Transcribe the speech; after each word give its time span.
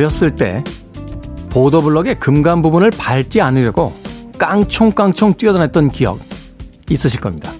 어렸을 0.00 0.34
때 0.34 0.64
보도블럭의 1.50 2.20
금간 2.20 2.62
부분을 2.62 2.90
밟지 2.90 3.42
않으려고 3.42 3.92
깡총깡총 4.38 5.34
뛰어다녔던 5.34 5.90
기억 5.90 6.18
있으실 6.88 7.20
겁니다. 7.20 7.52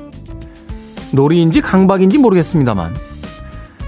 놀이인지 1.13 1.61
강박인지 1.61 2.17
모르겠습니다만 2.17 2.97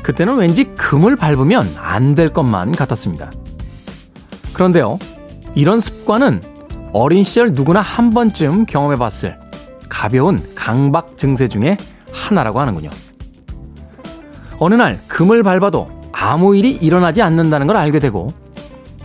그때는 0.02 0.37
왠지 0.37 0.65
금을 0.65 1.16
밟으면 1.16 1.73
안 1.78 2.15
될 2.15 2.28
것만 2.28 2.73
같았습니다. 2.73 3.30
그런데요, 4.53 4.98
이런 5.55 5.80
습관은 5.80 6.42
어린 6.92 7.25
시절 7.25 7.53
누구나 7.53 7.80
한 7.80 8.11
번쯤 8.11 8.66
경험해 8.66 8.97
봤을 8.97 9.39
가벼운 9.89 10.42
강박 10.55 11.16
증세 11.16 11.48
중에 11.48 11.78
하나라고 12.12 12.61
하는군요. 12.61 12.91
어느 14.58 14.75
날 14.75 14.98
금을 15.08 15.42
밟아도 15.42 15.91
아무 16.12 16.55
일이 16.55 16.70
일어나지 16.70 17.23
않는다는 17.23 17.67
걸 17.67 17.77
알게 17.77 17.98
되고 17.98 18.33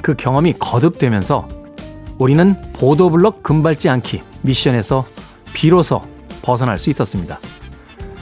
그 0.08 0.16
경험이 0.16 0.54
거듭되면서 0.58 1.50
우리는 2.18 2.56
보도블럭 2.78 3.44
금밟지 3.44 3.90
않기 3.90 4.22
미션에서 4.42 5.06
비로소 5.52 6.02
벗어날 6.42 6.80
수 6.80 6.90
있었습니다. 6.90 7.38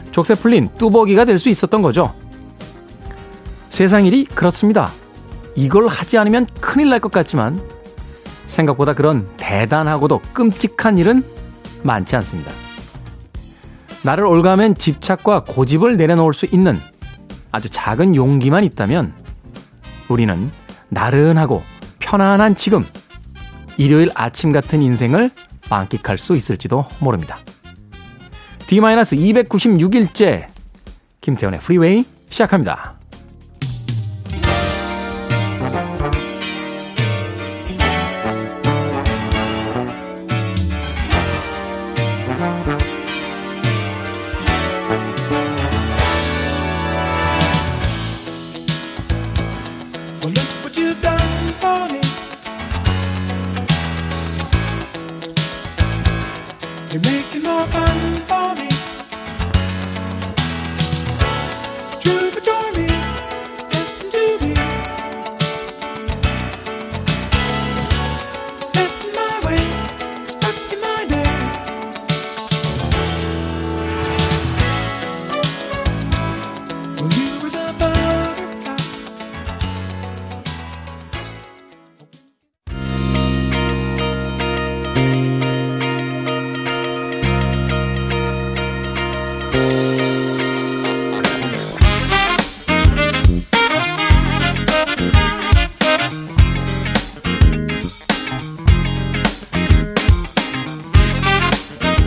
족쇄 0.10 0.34
풀린 0.34 0.68
뚜벅이가 0.80 1.26
될 1.26 1.38
수 1.38 1.48
있었던 1.50 1.84
거죠. 1.84 2.16
세상 3.70 4.04
일이 4.04 4.26
그렇습니다. 4.26 4.90
이걸 5.54 5.88
하지 5.88 6.18
않으면 6.18 6.48
큰일 6.60 6.90
날 6.90 7.00
것 7.00 7.12
같지만 7.12 7.62
생각보다 8.48 8.94
그런 8.96 9.28
대단하고도 9.38 10.22
끔찍한 10.34 10.98
일은 10.98 11.24
많지 11.84 12.16
않습니다. 12.16 12.52
나를 14.02 14.26
옭아맨 14.26 14.74
집착과 14.74 15.44
고집을 15.44 15.98
내려놓을 15.98 16.34
수 16.34 16.48
있는 16.48 16.80
아주 17.52 17.70
작은 17.70 18.16
용기만 18.16 18.64
있다면 18.64 19.14
우리는 20.10 20.50
나른하고 20.90 21.75
편안한 22.06 22.56
지금 22.56 22.86
일요일 23.78 24.10
아침 24.14 24.52
같은 24.52 24.84
인생을 24.84 25.32
만끽할 25.70 26.20
수 26.20 26.36
있을지도 26.36 26.86
모릅니다. 27.00 27.40
D-296일째 28.68 30.48
김태훈의 31.22 31.60
프리웨이 31.60 32.06
시작합니다. 32.30 32.95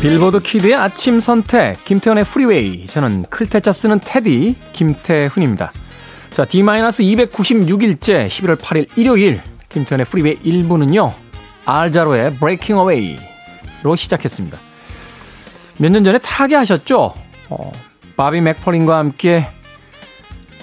빌보드 0.08 0.40
키드의 0.40 0.74
아침 0.74 1.20
선택, 1.20 1.84
김태훈의 1.84 2.24
프리웨이. 2.24 2.86
저는 2.86 3.26
클 3.28 3.48
태 3.48 3.63
자 3.63 3.72
쓰는 3.72 4.00
태디, 4.02 4.56
김태훈입니다. 4.72 5.70
자, 6.30 6.46
D-296일째 6.46 8.26
11월 8.28 8.56
8일 8.56 8.88
일요일, 8.96 9.42
김태훈의 9.68 10.06
프리웨이 10.06 10.36
1부는요, 10.38 11.12
알 11.66 11.84
자로의 11.84 12.36
Breaking 12.36 12.80
Away로 12.80 13.96
시작했습니다. 13.96 14.56
몇 15.76 15.90
년 15.92 16.02
전에 16.04 16.16
타계하셨죠? 16.16 17.14
어, 17.50 17.72
바비 18.16 18.40
맥퍼린과 18.40 18.96
함께 18.96 19.46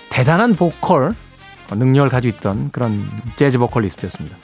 대단한 0.09 0.55
보컬 0.55 1.13
능력을 1.69 2.09
가지고 2.09 2.35
있던 2.37 2.71
그런 2.71 3.07
재즈 3.35 3.59
보컬리스트였습니다. 3.59 4.37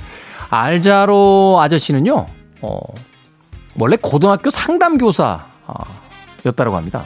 알자로 0.52 1.58
아저씨는요, 1.60 2.28
어, 2.62 2.80
원래 3.80 3.98
고등학교 4.00 4.50
상담교사였다고 4.50 5.46
합니다. 6.76 7.06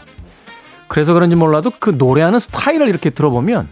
그래서 0.87 1.13
그런지 1.13 1.35
몰라도 1.35 1.71
그 1.79 1.89
노래하는 1.91 2.39
스타일을 2.39 2.87
이렇게 2.87 3.09
들어보면 3.09 3.67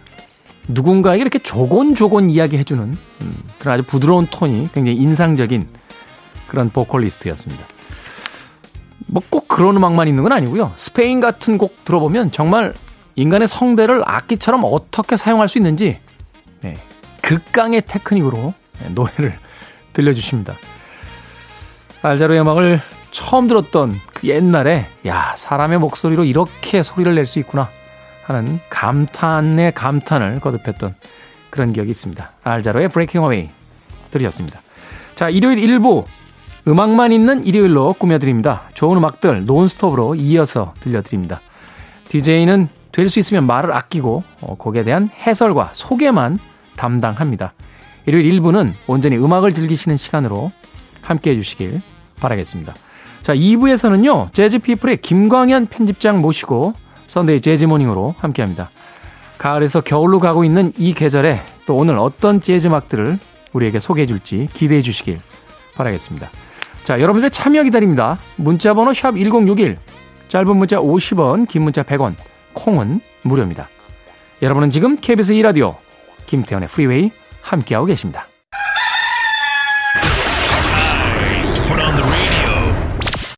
누군가에게 0.67 1.21
이렇게 1.21 1.39
조곤조곤 1.39 2.29
이야기해주는 2.29 2.83
음, 3.21 3.43
그런 3.59 3.73
아주 3.73 3.83
부드러운 3.83 4.27
톤이 4.27 4.69
굉장히 4.73 4.97
인상적인 4.97 5.67
그런 6.47 6.69
보컬리스트였습니다. 6.69 7.65
뭐 9.07 9.21
꼭 9.29 9.47
그런 9.47 9.75
음악만 9.77 10.07
있는 10.07 10.23
건 10.23 10.31
아니고요. 10.31 10.71
스페인 10.75 11.19
같은 11.19 11.57
곡 11.57 11.85
들어보면 11.85 12.31
정말 12.31 12.73
인간의 13.15 13.47
성대를 13.47 14.01
악기처럼 14.05 14.61
어떻게 14.63 15.15
사용할 15.17 15.47
수 15.47 15.59
있는지 15.59 15.99
네, 16.61 16.77
극강의 17.21 17.83
테크닉으로 17.87 18.53
네, 18.81 18.89
노래를 18.89 19.37
들려주십니다. 19.93 20.55
알자로의 22.03 22.41
음악을 22.41 22.79
처음 23.11 23.47
들었던 23.47 23.99
그 24.13 24.27
옛날에 24.27 24.87
야 25.07 25.33
사람의 25.35 25.79
목소리로 25.79 26.25
이렇게 26.25 26.83
소리를 26.83 27.15
낼 27.15 27.25
수 27.25 27.39
있구나 27.39 27.69
하는 28.25 28.59
감탄의 28.69 29.73
감탄을 29.73 30.39
거듭했던 30.39 30.95
그런 31.49 31.71
기억이 31.73 31.91
있습니다. 31.91 32.31
알자로의 32.43 32.89
Breaking 32.89 33.23
Away 33.25 33.49
들으셨습니다. 34.11 34.59
자 35.15 35.29
일요일 35.29 35.57
1부 35.59 36.05
음악만 36.67 37.11
있는 37.11 37.45
일요일로 37.45 37.93
꾸며드립니다. 37.93 38.63
좋은 38.73 38.97
음악들 38.97 39.45
논스톱으로 39.45 40.15
이어서 40.15 40.73
들려드립니다. 40.79 41.39
DJ는 42.09 42.67
될 42.91 43.09
수 43.09 43.19
있으면 43.19 43.45
말을 43.45 43.73
아끼고 43.73 44.23
어, 44.41 44.56
곡에 44.56 44.83
대한 44.83 45.09
해설과 45.25 45.71
소개만 45.73 46.38
담당합니다. 46.75 47.53
일요일 48.06 48.39
1부는 48.39 48.73
온전히 48.88 49.17
음악을 49.17 49.51
즐기시는 49.53 49.97
시간으로 49.97 50.51
함께 51.01 51.31
해주시길 51.31 51.81
바라겠습니다. 52.23 52.73
자, 53.21 53.35
2부에서는요, 53.35 54.33
재즈 54.33 54.59
피플의 54.59 54.97
김광현 54.97 55.67
편집장 55.67 56.21
모시고 56.21 56.73
Sunday 57.07 57.41
Jazz 57.41 57.65
Morning으로 57.65 58.15
함께 58.17 58.41
합니다. 58.41 58.69
가을에서 59.37 59.81
겨울로 59.81 60.19
가고 60.19 60.43
있는 60.43 60.71
이 60.77 60.93
계절에 60.93 61.41
또 61.65 61.75
오늘 61.75 61.97
어떤 61.97 62.41
재즈 62.41 62.67
음악들을 62.67 63.19
우리에게 63.53 63.79
소개해 63.79 64.07
줄지 64.07 64.49
기대해 64.53 64.81
주시길 64.81 65.19
바라겠습니다. 65.75 66.29
자, 66.83 66.99
여러분들의 66.99 67.31
참여 67.31 67.63
기다립니다. 67.63 68.17
문자 68.35 68.73
번호 68.73 68.93
샵 68.93 69.15
1061, 69.15 69.77
짧은 70.27 70.57
문자 70.57 70.77
50원, 70.77 71.47
긴 71.47 71.61
문자 71.63 71.83
100원, 71.83 72.15
콩은 72.53 72.99
무료입니다. 73.21 73.69
여러분은 74.41 74.69
지금 74.69 74.97
KBS 74.97 75.33
2라디오 75.35 75.75
김태훈의 76.25 76.68
프리웨이 76.67 77.11
함께하고 77.41 77.85
계십니다. 77.85 78.27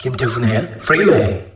김태훈의 0.04 0.78
프리웨이 0.78 1.50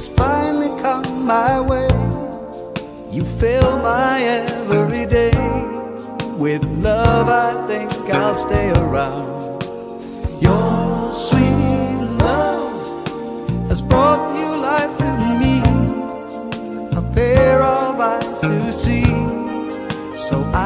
has 0.00 0.08
finally 0.08 0.70
come 0.80 1.26
my 1.26 1.60
way. 1.60 1.88
You 3.10 3.24
fill 3.38 3.76
my 3.82 4.22
every 4.22 5.04
day. 5.04 5.30
With 6.38 6.64
love, 6.64 7.28
I 7.28 7.66
think 7.68 7.90
I'll 8.10 8.34
stay 8.34 8.70
around. 8.70 9.62
Your 10.40 10.60
sweet 10.70 10.83
has 13.75 13.81
brought 13.81 14.21
new 14.33 14.53
life 14.69 14.93
to 14.99 15.09
me, 15.41 15.55
a 16.97 17.01
pair 17.13 17.61
of 17.61 17.99
eyes 17.99 18.39
to 18.39 18.71
see, 18.71 19.03
so 20.15 20.37
I 20.53 20.64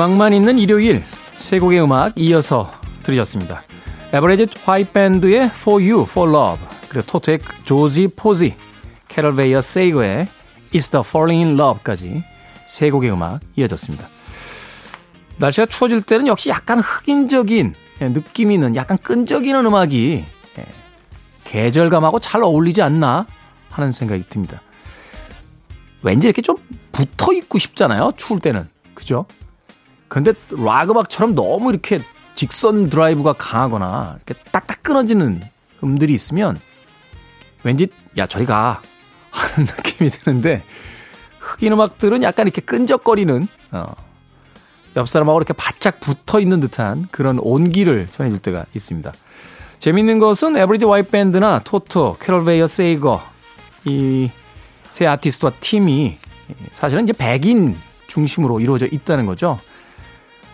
음악만 0.00 0.32
있는 0.32 0.58
일요일 0.58 1.02
세 1.36 1.58
곡의 1.58 1.82
음악 1.82 2.14
이어서 2.16 2.72
들으셨습니다. 3.02 3.62
애버리지 4.14 4.46
화이트 4.64 4.92
밴드의 4.92 5.50
For 5.54 5.82
You, 5.82 6.04
For 6.04 6.26
Love 6.26 6.66
그리고 6.88 7.06
토토의 7.06 7.40
조지 7.64 8.08
포지 8.08 8.56
캐럴 9.08 9.36
베이어 9.36 9.60
세이거의 9.60 10.26
It's 10.72 10.90
the 10.90 11.04
Falling 11.06 11.44
in 11.44 11.60
Love까지 11.60 12.24
세 12.66 12.90
곡의 12.90 13.12
음악 13.12 13.40
이어졌습니다. 13.56 14.08
날씨가 15.36 15.66
추워질 15.66 16.00
때는 16.00 16.28
역시 16.28 16.48
약간 16.48 16.78
흑인적인 16.78 17.74
예, 18.00 18.08
느낌 18.08 18.52
있는 18.52 18.76
약간 18.76 18.96
끈적이는 18.96 19.66
음악이 19.66 20.24
예, 20.58 20.64
계절감하고 21.44 22.20
잘 22.20 22.42
어울리지 22.42 22.80
않나 22.80 23.26
하는 23.68 23.92
생각이 23.92 24.24
듭니다. 24.30 24.62
왠지 26.02 26.26
이렇게 26.26 26.40
좀 26.40 26.56
붙어 26.90 27.34
있고 27.34 27.58
싶잖아요. 27.58 28.14
추울 28.16 28.40
때는. 28.40 28.66
그죠? 28.94 29.26
그런데 30.10 30.34
락 30.50 30.90
음악처럼 30.90 31.34
너무 31.34 31.70
이렇게 31.70 32.02
직선 32.34 32.90
드라이브가 32.90 33.32
강하거나 33.32 34.16
이렇게 34.16 34.34
딱딱 34.50 34.82
끊어지는 34.82 35.40
음들이 35.82 36.12
있으면 36.12 36.60
왠지 37.62 37.86
야 38.18 38.26
저리 38.26 38.44
가 38.44 38.82
하는 39.30 39.66
느낌이 39.76 40.10
드는데 40.10 40.62
흑인 41.38 41.72
음악들은 41.72 42.22
약간 42.22 42.46
이렇게 42.46 42.60
끈적거리는 42.60 43.48
어, 43.72 43.86
옆 44.96 45.08
사람하고 45.08 45.38
이렇게 45.38 45.54
바짝 45.54 46.00
붙어 46.00 46.38
있는 46.40 46.60
듯한 46.60 47.08
그런 47.10 47.38
온기를 47.38 48.08
전해줄 48.10 48.40
때가 48.40 48.66
있습니다. 48.74 49.10
재밌는 49.78 50.18
것은 50.18 50.58
애버리지 50.58 50.84
화이트 50.84 51.10
밴드나 51.10 51.60
토토, 51.64 52.18
캐롤 52.20 52.44
베이어 52.44 52.66
세이거 52.66 53.22
이 53.86 54.30
세 54.90 55.06
아티스트와 55.06 55.52
팀이 55.60 56.18
사실은 56.72 57.04
이제 57.04 57.12
백인 57.12 57.78
중심으로 58.08 58.60
이루어져 58.60 58.86
있다는 58.86 59.24
거죠. 59.24 59.58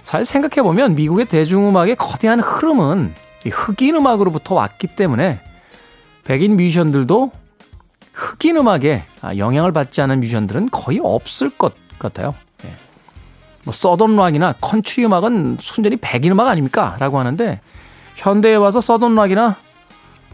사실 0.07 0.25
생각해보면 0.25 0.95
미국의 0.95 1.25
대중음악의 1.27 1.97
거대한 1.97 2.39
흐름은 2.39 3.13
이 3.45 3.49
흑인 3.49 3.97
음악으로부터 3.97 4.55
왔기 4.55 4.87
때문에 4.87 5.41
백인 6.23 6.57
뮤지션들도 6.57 7.33
흑인 8.13 8.57
음악에 8.57 9.03
아, 9.21 9.37
영향을 9.37 9.73
받지 9.73 10.01
않은 10.03 10.21
뮤지션들은 10.21 10.71
거의 10.71 11.01
없을 11.03 11.51
것 11.51 11.75
같아요. 11.99 12.37
예. 12.65 12.69
뭐 13.65 13.73
서던 13.73 14.15
락이나 14.15 14.55
컨트리 14.61 15.05
음악은 15.07 15.57
순전히 15.59 15.97
백인 15.97 16.31
음악 16.31 16.47
아닙니까? 16.47 16.95
라고 17.01 17.19
하는데 17.19 17.61
현대에 18.15 18.55
와서 18.55 18.81
서던 18.81 19.17
락이나 19.17 19.57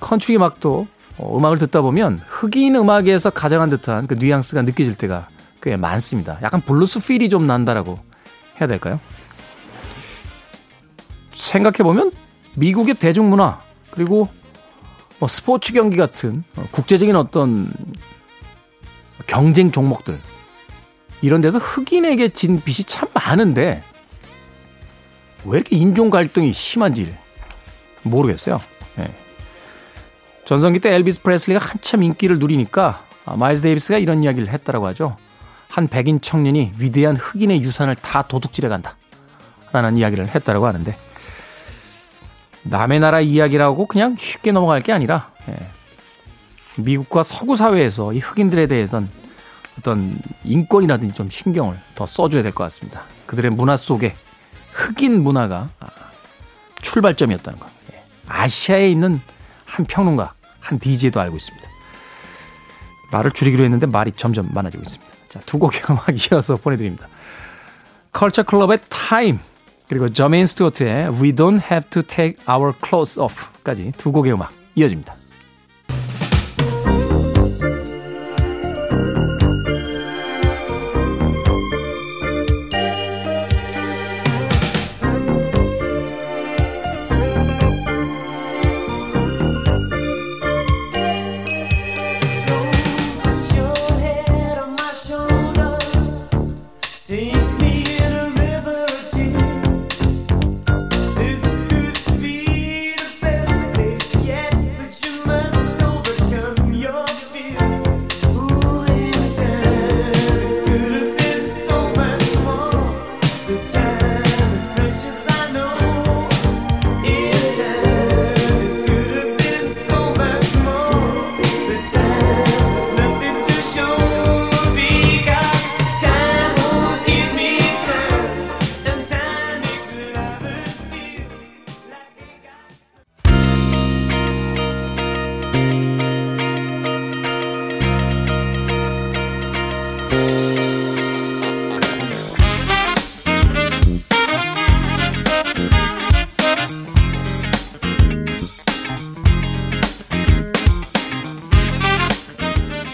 컨트리 0.01 0.37
음악도 0.37 0.87
어, 1.17 1.39
음악을 1.39 1.57
듣다 1.57 1.81
보면 1.81 2.21
흑인 2.27 2.77
음악에서 2.77 3.31
가장한 3.31 3.71
듯한 3.71 4.07
그 4.07 4.17
뉘앙스가 4.21 4.61
느껴질 4.61 4.97
때가 4.97 5.29
꽤 5.63 5.79
많습니다. 5.79 6.39
약간 6.43 6.61
블루스 6.61 7.07
feel이 7.06 7.31
좀 7.31 7.47
난다라고 7.47 7.99
해야 8.61 8.69
될까요? 8.69 9.01
생각해보면 11.34 12.11
미국의 12.55 12.94
대중문화 12.94 13.61
그리고 13.90 14.29
뭐 15.19 15.29
스포츠 15.29 15.73
경기 15.73 15.96
같은 15.96 16.44
어, 16.56 16.64
국제적인 16.70 17.14
어떤 17.17 17.73
경쟁 19.26 19.70
종목들 19.70 20.19
이런 21.20 21.40
데서 21.40 21.58
흑인에게 21.58 22.31
진 22.31 22.61
빚이 22.61 22.84
참 22.84 23.08
많은데 23.14 23.84
왜 25.44 25.58
이렇게 25.58 25.76
인종 25.76 26.11
갈등이 26.11 26.52
심한지 26.52 27.14
모르겠어요. 28.02 28.61
예. 28.99 29.08
전성기 30.44 30.81
때 30.81 30.93
엘비스 30.94 31.23
프레슬리가 31.23 31.64
한참 31.64 32.02
인기를 32.02 32.38
누리니까 32.38 33.05
아, 33.25 33.37
마일스 33.37 33.62
데이비스가 33.62 33.99
이런 33.99 34.23
이야기를 34.25 34.49
했다라고 34.49 34.87
하죠. 34.88 35.17
한 35.69 35.87
백인 35.88 36.20
청년이 36.20 36.73
위대한 36.79 37.17
흑인의 37.17 37.62
유산을 37.62 37.94
다 37.94 38.23
도둑질해 38.23 38.69
간다. 38.69 38.96
라는 39.73 39.96
이야기를 39.96 40.34
했다라고 40.34 40.67
하는데 40.67 40.96
남의 42.64 43.00
나라 43.00 43.20
이야기라고 43.20 43.87
그냥 43.87 44.17
쉽게 44.19 44.53
넘어갈 44.53 44.81
게 44.81 44.93
아니라 44.93 45.31
예. 45.49 45.56
미국과 46.76 47.23
서구 47.23 47.56
사회에서 47.56 48.12
이 48.12 48.19
흑인들에 48.19 48.67
대해선 48.67 49.11
어떤 49.79 50.19
인권이라든지 50.44 51.14
좀 51.14 51.29
신경을 51.29 51.79
더 51.94 52.06
써줘야 52.06 52.43
될 52.43 52.53
것 52.53 52.64
같습니다. 52.64 53.03
그들의 53.26 53.50
문화 53.50 53.76
속에 53.76 54.14
흑인 54.73 55.23
문화가 55.23 55.69
아, 55.81 55.87
출발점이었다는 56.81 57.59
거. 57.59 57.67
예. 57.93 58.03
아시아에 58.29 58.91
있는 58.91 59.20
한 59.65 59.85
평론가, 59.87 60.35
한 60.61 60.79
DJ도 60.79 61.20
알고 61.20 61.37
있습니다. 61.37 61.69
말을 63.13 63.31
줄이기로 63.32 63.65
했는데 63.65 63.87
말이 63.87 64.13
점점 64.13 64.48
많아지고 64.53 64.82
있습니다. 64.82 65.13
자, 65.29 65.41
두 65.44 65.58
곡의 65.58 65.81
음악 65.91 66.06
이어서 66.32 66.56
보내드립니다. 66.56 67.08
컬처 68.13 68.43
클럽의 68.43 68.79
Time 68.89 69.39
그리고 69.93 70.08
저메인 70.08 70.46
스튜어트의 70.46 71.08
We 71.20 71.34
Don't 71.34 71.61
Have 71.70 71.91
to 71.91 72.01
Take 72.01 72.43
Our 72.49 72.72
Clothes 72.82 73.20
Off까지 73.20 73.93
두 73.99 74.11
곡의 74.11 74.32
음악 74.32 74.51
이어집니다. 74.75 75.21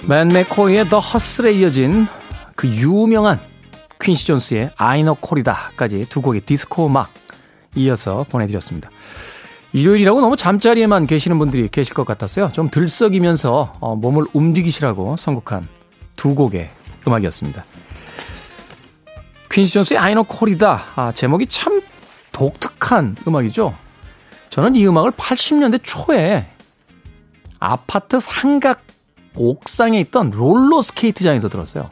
밴 0.09 0.29
맥코이의 0.29 0.89
The 0.89 1.01
Hustle에 1.01 1.53
이어진 1.53 2.07
그 2.57 2.67
유명한 2.67 3.39
퀸시 4.01 4.27
존스의 4.27 4.71
Ai 4.79 4.96
No 4.96 5.13
Corrida까지 5.13 6.07
두 6.09 6.23
곡의 6.23 6.41
디스코 6.41 6.87
음악 6.87 7.11
이어서 7.75 8.25
보내드렸습니다. 8.31 8.89
일요일이라고 9.75 10.23
너무 10.23 10.35
잠자리에만 10.35 11.07
계시는 11.07 11.39
분들이 11.39 11.69
계실 11.69 11.93
것 11.93 12.07
같았어요. 12.07 12.49
좀 12.55 12.71
들썩이면서 12.71 13.75
어, 13.81 13.97
몸을 13.97 14.25
움직이시라고 14.33 15.19
선곡한 15.19 15.69
두 16.17 16.35
곡의 16.35 16.71
음악이었습니다. 17.07 17.65
퀸시 19.51 19.75
존스의 19.75 19.99
Ai 19.99 20.11
No 20.11 20.23
Corrida. 20.23 20.85
아, 20.97 21.13
제목이 21.13 21.45
참 21.49 21.83
독특한 22.33 23.15
음악이죠. 23.27 23.77
저는 24.49 24.75
이 24.75 24.87
음악을 24.87 25.11
80년대 25.11 25.81
초에 25.83 26.47
아파트 27.61 28.19
상가 28.19 28.75
옥상에 29.39 30.01
있던 30.01 30.31
롤러 30.31 30.83
스케이트장에서 30.83 31.49
들었어요. 31.49 31.91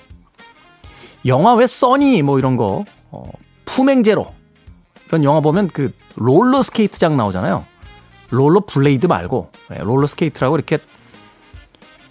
영화 1.27 1.55
왜 1.55 1.67
써니 1.67 2.23
뭐 2.23 2.39
이런 2.39 2.57
거 2.57 2.85
어, 3.11 3.31
품행제로 3.65 4.33
이런 5.09 5.25
영화 5.25 5.41
보면 5.41 5.69
그 5.69 5.93
롤러 6.17 6.63
스케이트장 6.63 7.17
나오잖아요. 7.17 7.65
롤러 8.31 8.61
블레이드 8.67 9.07
말고 9.07 9.51
예, 9.73 9.79
롤러 9.79 10.07
스케이트라고 10.07 10.57
이렇게 10.57 10.79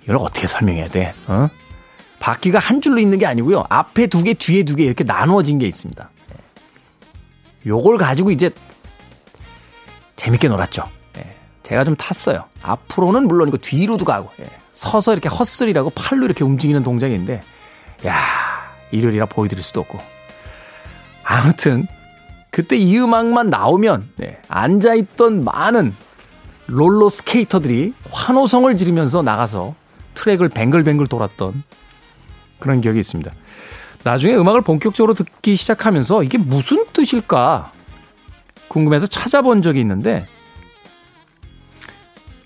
이걸 0.03 0.17
어떻게 0.17 0.47
설명해야 0.47 0.87
돼? 0.89 1.13
어? 1.27 1.49
바퀴가 2.19 2.59
한 2.59 2.81
줄로 2.81 2.99
있는 2.99 3.19
게 3.19 3.25
아니고요. 3.25 3.65
앞에 3.69 4.07
두 4.07 4.23
개, 4.23 4.33
뒤에 4.33 4.63
두 4.63 4.75
개 4.75 4.83
이렇게 4.83 5.03
나누어진 5.03 5.59
게 5.59 5.65
있습니다. 5.67 6.09
예. 6.31 7.69
요걸 7.69 7.97
가지고 7.97 8.31
이제 8.31 8.49
재밌게 10.15 10.47
놀았죠. 10.47 10.83
예. 11.17 11.35
제가 11.63 11.83
좀 11.83 11.95
탔어요. 11.95 12.45
앞으로는 12.61 13.27
물론이고 13.27 13.57
뒤로도 13.57 14.05
가고 14.05 14.29
예. 14.39 14.45
서서 14.75 15.13
이렇게 15.13 15.29
헛슬이라고 15.29 15.89
팔로 15.91 16.25
이렇게 16.25 16.43
움직이는 16.43 16.83
동작인데 16.83 17.41
야 18.05 18.15
일요일이라 18.91 19.25
보여드릴 19.25 19.63
수도 19.63 19.81
없고 19.81 19.99
아무튼 21.23 21.87
그때 22.51 22.77
이 22.77 22.97
음악만 22.99 23.49
나오면 23.49 24.11
네, 24.17 24.39
앉아있던 24.47 25.43
많은 25.43 25.95
롤러 26.67 27.09
스케이터들이 27.09 27.93
환호성을 28.11 28.75
지르면서 28.77 29.21
나가서 29.21 29.75
트랙을 30.13 30.49
뱅글뱅글 30.49 31.07
돌았던 31.07 31.63
그런 32.59 32.81
기억이 32.81 32.99
있습니다. 32.99 33.31
나중에 34.03 34.35
음악을 34.35 34.61
본격적으로 34.61 35.13
듣기 35.13 35.55
시작하면서 35.55 36.23
이게 36.23 36.37
무슨 36.37 36.85
뜻일까 36.93 37.71
궁금해서 38.67 39.07
찾아본 39.07 39.61
적이 39.61 39.81
있는데 39.81 40.27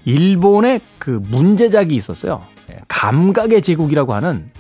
일본의 0.06 0.82
그 0.98 1.22
문제작이 1.24 1.96
있었어요. 1.96 2.46
예, 2.72 2.79
감각의 2.88 3.62
제국이라고 3.62 4.13
하는 4.13 4.51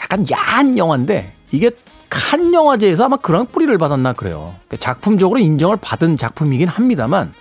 약간 0.00 0.26
야한 0.30 0.78
영화인데 0.78 1.34
이게 1.50 1.70
칸 2.08 2.52
영화제에서 2.52 3.04
아마 3.04 3.16
그런 3.16 3.46
뿌리를 3.46 3.76
받았나 3.78 4.12
그래요. 4.12 4.54
그러니까 4.66 4.76
작품적으로 4.78 5.38
인정을 5.38 5.78
받은 5.78 6.16
작품이긴 6.16 6.68
합니다만 6.68 7.32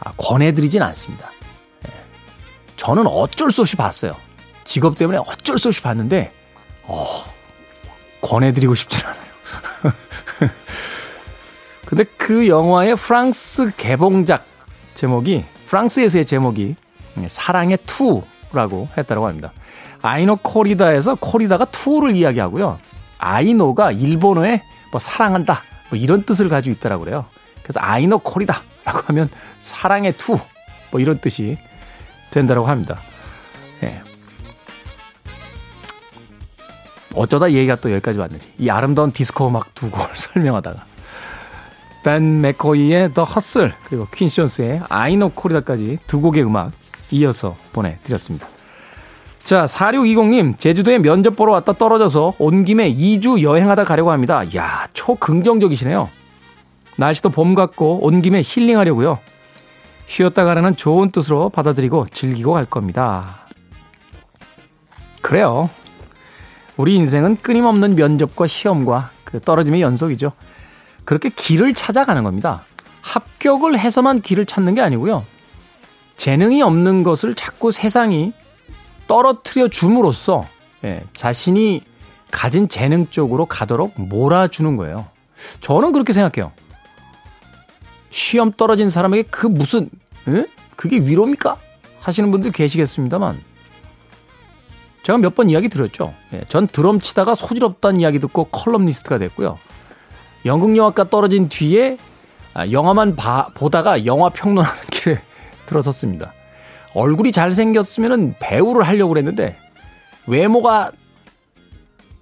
아, 0.00 0.12
권해드리진 0.16 0.82
않습니다. 0.82 1.30
예. 1.86 1.92
저는 2.76 3.06
어쩔 3.06 3.50
수 3.50 3.62
없이 3.62 3.76
봤어요. 3.76 4.16
직업 4.64 4.98
때문에 4.98 5.18
어쩔 5.18 5.58
수 5.58 5.68
없이 5.68 5.82
봤는데 5.82 6.32
어, 6.84 7.06
권해드리고 8.20 8.74
싶진 8.74 9.00
않아요. 9.06 9.30
근데 11.86 12.04
그 12.16 12.48
영화의 12.48 12.96
프랑스 12.96 13.74
개봉작 13.76 14.44
제목이 14.94 15.44
프랑스에서의 15.70 16.26
제목이 16.26 16.76
사랑의 17.26 17.78
투라고 17.86 18.88
했다고 18.96 19.26
합니다. 19.26 19.52
Ai 20.02 20.19
No 20.19 20.36
Corrida에서 20.36 21.16
Corrida가 21.16 21.64
투를 21.66 22.14
이야기하고요. 22.14 22.78
Ai 23.18 23.43
No가 23.43 23.92
일본어에 23.92 24.62
뭐 24.90 24.98
사랑한다 24.98 25.62
뭐 25.90 25.98
이런 25.98 26.24
뜻을 26.24 26.48
가지고 26.48 26.74
있다라고 26.76 27.04
그래요. 27.04 27.26
그래서 27.62 27.80
Ai 27.80 27.99
No 27.99 28.18
Corrida라고 28.18 29.00
하면 29.06 29.28
사랑의 29.58 30.14
투 30.16 30.38
뭐 30.90 31.00
이런 31.00 31.20
뜻이 31.20 31.58
된다라고 32.30 32.66
합니다. 32.66 33.00
예. 33.82 34.02
어쩌다 37.14 37.50
얘기가 37.50 37.76
또 37.76 37.90
여기까지 37.90 38.18
왔는지 38.18 38.52
이 38.58 38.68
아름다운 38.70 39.12
디스코 39.12 39.48
음악 39.48 39.74
두 39.74 39.90
곡을 39.90 40.06
설명하다가 40.16 40.84
벤 42.02 42.40
맥코이의 42.40 43.14
더 43.14 43.24
헛슬 43.24 43.74
그리고 43.84 44.06
퀸션스의 44.14 44.82
아이노 44.88 45.30
코리다까지 45.30 45.98
두 46.06 46.20
곡의 46.20 46.44
음악 46.44 46.72
이어서 47.10 47.56
보내드렸습니다. 47.72 48.48
자, 49.42 49.64
4620님, 49.64 50.58
제주도에 50.58 50.98
면접 50.98 51.34
보러 51.34 51.52
왔다 51.52 51.72
떨어져서 51.72 52.34
온 52.38 52.64
김에 52.64 52.92
2주 52.92 53.42
여행하다 53.42 53.84
가려고 53.84 54.12
합니다. 54.12 54.44
야 54.54 54.86
초긍정적이시네요. 54.92 56.08
날씨도 56.96 57.30
봄 57.30 57.54
같고 57.54 58.04
온 58.04 58.22
김에 58.22 58.42
힐링하려고요. 58.44 59.18
쉬었다 60.06 60.44
가라는 60.44 60.76
좋은 60.76 61.10
뜻으로 61.10 61.48
받아들이고 61.48 62.06
즐기고 62.12 62.52
갈 62.52 62.64
겁니다. 62.64 63.46
그래요. 65.22 65.70
우리 66.76 66.94
인생은 66.96 67.38
끊임없는 67.42 67.94
면접과 67.94 68.46
시험과 68.46 69.10
그 69.24 69.40
떨어짐의 69.40 69.80
연속이죠. 69.82 70.32
그렇게 71.10 71.28
길을 71.28 71.74
찾아가는 71.74 72.22
겁니다. 72.22 72.64
합격을 73.00 73.76
해서만 73.76 74.20
길을 74.20 74.46
찾는 74.46 74.76
게 74.76 74.80
아니고요. 74.80 75.26
재능이 76.14 76.62
없는 76.62 77.02
것을 77.02 77.34
자꾸 77.34 77.72
세상이 77.72 78.32
떨어뜨려 79.08 79.66
줌으로써 79.66 80.46
예, 80.84 81.02
자신이 81.12 81.82
가진 82.30 82.68
재능 82.68 83.10
쪽으로 83.10 83.46
가도록 83.46 84.00
몰아주는 84.00 84.76
거예요. 84.76 85.08
저는 85.60 85.90
그렇게 85.90 86.12
생각해요. 86.12 86.52
시험 88.10 88.52
떨어진 88.52 88.88
사람에게 88.88 89.24
그 89.32 89.48
무슨 89.48 89.90
에? 90.28 90.46
그게 90.76 90.98
위로입니까? 90.98 91.58
하시는 91.98 92.30
분들 92.30 92.52
계시겠습니다만 92.52 93.42
제가 95.02 95.18
몇 95.18 95.34
번 95.34 95.50
이야기 95.50 95.68
드렸죠. 95.68 96.14
예, 96.34 96.42
전 96.46 96.68
드럼 96.68 97.00
치다가 97.00 97.34
소질없다는 97.34 97.98
이야기 97.98 98.20
듣고 98.20 98.44
컬럼니스트가 98.44 99.18
됐고요. 99.18 99.58
연극 100.44 100.76
영화과 100.76 101.04
떨어진 101.10 101.48
뒤에 101.48 101.98
아, 102.54 102.68
영화만 102.70 103.14
봐, 103.16 103.48
보다가 103.54 104.06
영화 104.06 104.28
평론하는 104.28 104.82
길에 104.90 105.22
들어섰습니다. 105.66 106.32
얼굴이 106.94 107.30
잘생겼으면 107.32 108.34
배우를 108.40 108.86
하려고 108.86 109.10
그랬는데 109.10 109.56
외모가 110.26 110.90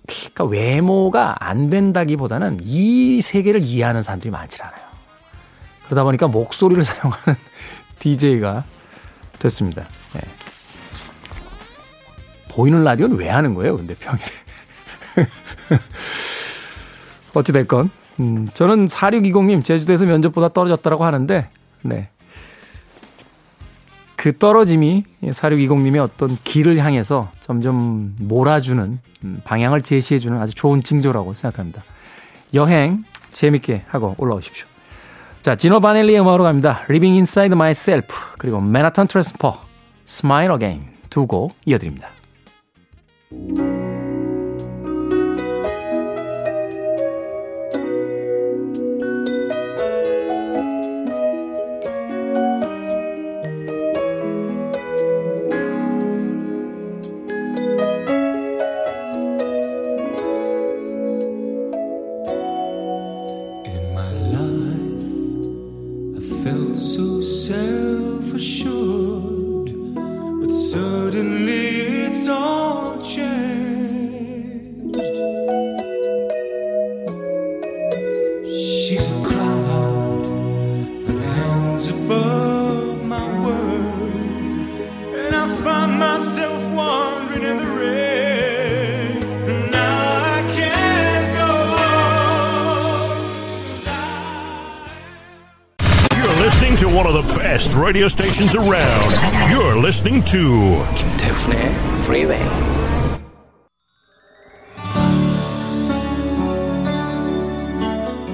그러니까 0.06 0.44
외모가 0.44 1.36
안 1.38 1.70
된다기보다는 1.70 2.58
이 2.62 3.20
세계를 3.20 3.60
이해하는 3.60 4.02
사람들이 4.02 4.30
많지 4.30 4.62
않아요. 4.62 4.88
그러다 5.86 6.04
보니까 6.04 6.28
목소리를 6.28 6.82
사용하는 6.84 7.34
DJ가 7.98 8.64
됐습니다. 9.38 9.82
네. 10.14 10.20
보이는 12.50 12.82
라디오는 12.82 13.16
왜 13.16 13.28
하는 13.28 13.54
거예요? 13.54 13.76
근데 13.76 13.94
평일에. 13.94 14.24
어찌됐건, 17.34 17.90
음, 18.20 18.48
저는 18.54 18.86
4620님 18.86 19.64
제주도에서 19.64 20.06
면접보다 20.06 20.48
떨어졌다라고 20.48 21.04
하는데, 21.04 21.48
네. 21.82 22.08
그 24.16 24.36
떨어짐이 24.36 25.04
4620님의 25.22 26.02
어떤 26.02 26.36
길을 26.42 26.78
향해서 26.78 27.30
점점 27.40 28.16
몰아주는 28.18 28.98
음, 29.24 29.40
방향을 29.44 29.82
제시해주는 29.82 30.40
아주 30.40 30.54
좋은 30.54 30.82
징조라고 30.82 31.34
생각합니다. 31.34 31.84
여행 32.54 33.04
재밌게 33.32 33.84
하고 33.86 34.16
올라오십시오. 34.18 34.66
자, 35.42 35.54
지노 35.54 35.80
바넬리의 35.80 36.20
음악으로 36.20 36.42
갑니다. 36.44 36.80
Living 36.90 37.14
Inside 37.14 37.52
Myself 37.54 38.08
그리고 38.38 38.60
맨하탄 38.60 39.06
트랜스퍼 39.06 39.62
Smile 40.06 40.54
Again 40.54 40.88
두 41.10 41.26
곡 41.26 41.54
이어드립니다. 41.64 42.08
Listening 96.48 96.76
to 96.78 96.88
one 96.88 97.06
of 97.06 97.12
the 97.12 97.22
best 97.36 97.74
radio 97.74 98.08
stations 98.08 98.56
around. 98.56 99.10
You're 99.52 99.76
listening 99.76 100.24
to 100.32 100.82
김태훈의 100.96 101.74
Freeway. 102.04 102.42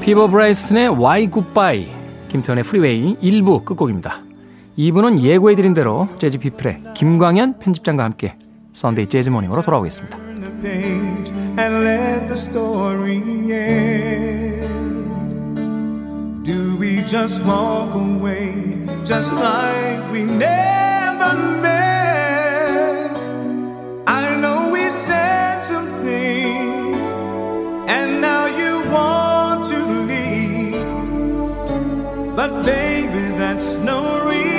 피보 0.01 0.29
브라이슨의 0.29 0.91
Why 0.91 1.29
Goodbye, 1.29 1.89
김태훈의 2.29 2.63
Freeway 2.63 3.17
1부 3.17 3.65
끝곡입니다. 3.65 4.23
2부는 4.79 5.21
예고해드린 5.21 5.75
대로 5.75 6.09
재즈 6.21 6.39
피플의 6.39 6.83
김광현 6.95 7.59
편집장과 7.59 8.05
함께 8.05 8.37
Sunday 8.75 9.09
재즈 9.09 9.31
Morning으로 9.31 9.63
돌아오겠습니다. 9.63 10.19
Story 16.45 16.99
end. 16.99 17.07
just 17.07 17.43
walk 17.47 17.95
away, 17.95 18.53
just 19.03 19.33
like 19.33 20.13
we 20.13 20.25
never 20.25 21.33
met. 21.63 23.17
I 24.07 24.37
know 24.41 24.71
we 24.71 24.91
said 24.91 25.59
some 25.59 25.87
things, 26.03 27.05
and 27.89 28.21
now 28.21 28.45
you 28.61 28.91
want 28.91 29.65
to 29.73 29.79
leave. 30.11 30.77
But 32.37 32.63
baby, 32.65 33.25
that's 33.39 33.83
no 33.83 34.29
reason 34.29 34.54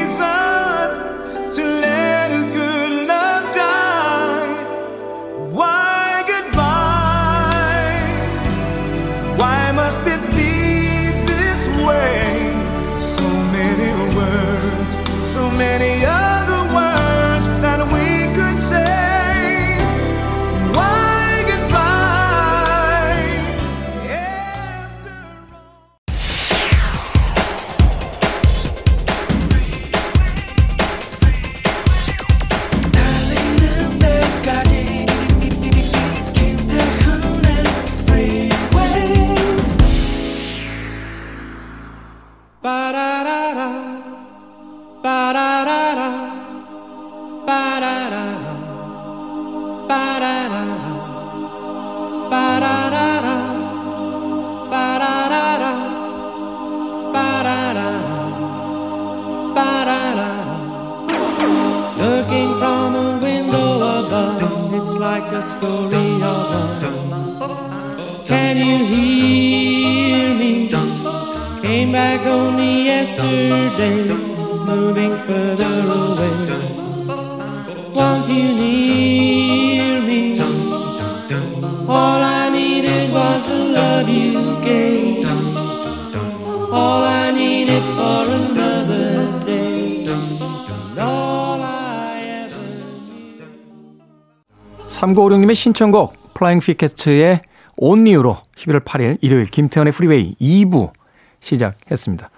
3956님의 95.06 95.56
신청곡 95.56 96.34
플라잉 96.34 96.60
피케츠의 96.60 97.42
Only 97.78 98.04
You로 98.04 98.38
11월 98.56 98.84
8일 98.84 99.18
일요일 99.22 99.46
김태훈의 99.46 99.94
Freeway 99.94 100.36
2부 100.40 100.92
시작했습니다. 101.40 102.30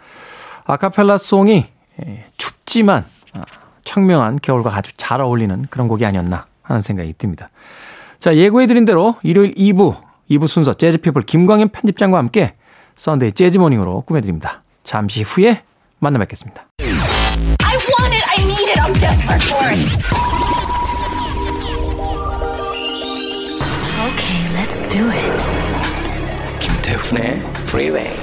아카펠라 0.65 1.17
song이 1.17 1.65
에, 2.01 2.25
춥지만 2.37 3.05
아, 3.33 3.41
청명한 3.83 4.39
겨울과 4.41 4.75
아주 4.75 4.91
잘 4.97 5.21
어울리는 5.21 5.65
그런 5.69 5.87
곡이 5.87 6.05
아니었나 6.05 6.45
하는 6.61 6.81
생각이 6.81 7.13
듭니다. 7.17 7.49
자, 8.19 8.35
예고해드린 8.35 8.85
대로 8.85 9.15
일요일 9.23 9.53
2부, 9.53 10.01
2부 10.29 10.47
순서 10.47 10.73
재즈피플 10.73 11.21
김광현 11.21 11.69
편집장과 11.69 12.17
함께 12.17 12.53
Sunday 12.95 13.31
재즈 13.33 13.57
Morning으로 13.57 14.01
꾸며드립니다. 14.01 14.63
잠시 14.83 15.21
후에 15.21 15.63
만나 15.99 16.19
뵙겠습니다. 16.19 16.65
Okay, 24.07 24.41
let's 24.53 24.79
do 24.87 25.03
it. 25.11 25.33
김태훈의 26.61 27.41
Freeway. 27.67 28.15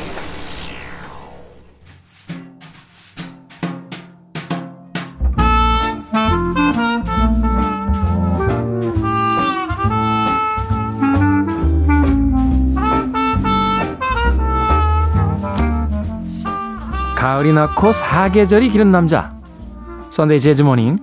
가을이 17.15 17.53
낳고 17.53 17.93
사계절이 17.93 18.71
기른 18.71 18.91
남자 18.91 19.35
썬데이 20.09 20.41
재즈 20.41 20.63
모닝 20.63 20.99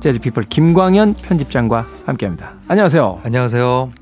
재즈 0.00 0.18
피플 0.18 0.44
김광현 0.44 1.14
편집장과 1.14 1.86
함께합니다. 2.04 2.52
안녕하세요. 2.68 3.20
안녕하세요. 3.24 3.97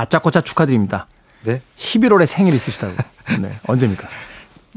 다짜고짜 0.00 0.40
축하드립니다. 0.40 1.06
네. 1.44 1.60
11월에 1.76 2.24
생일 2.24 2.54
있으시다고. 2.54 2.94
네. 3.40 3.52
언제입니까? 3.66 4.08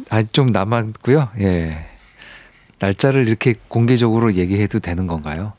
아, 0.10 0.24
좀 0.24 0.48
남았고요. 0.48 1.30
예. 1.40 1.78
날짜를 2.80 3.28
이렇게 3.30 3.56
공개적으로 3.70 4.34
얘기해도 4.34 4.80
되는 4.80 5.08
건가요? 5.08 5.54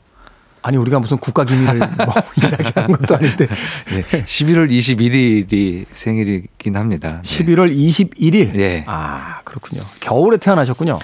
아니 0.61 0.77
우리가 0.77 0.99
무슨 0.99 1.17
국가 1.17 1.43
기밀을 1.45 1.77
뭐 1.77 1.87
이야기하는 2.41 2.97
것도 2.97 3.15
아닌데 3.15 3.47
예. 3.91 4.01
11월 4.23 4.69
21일이 4.71 5.85
생일이긴 5.91 6.75
합니다. 6.75 7.21
네. 7.23 7.45
11월 7.45 7.75
21일. 7.75 8.59
예. 8.59 8.83
아 8.87 9.41
그렇군요. 9.43 9.83
겨울에 9.99 10.37
태어나셨군요. 10.37 10.97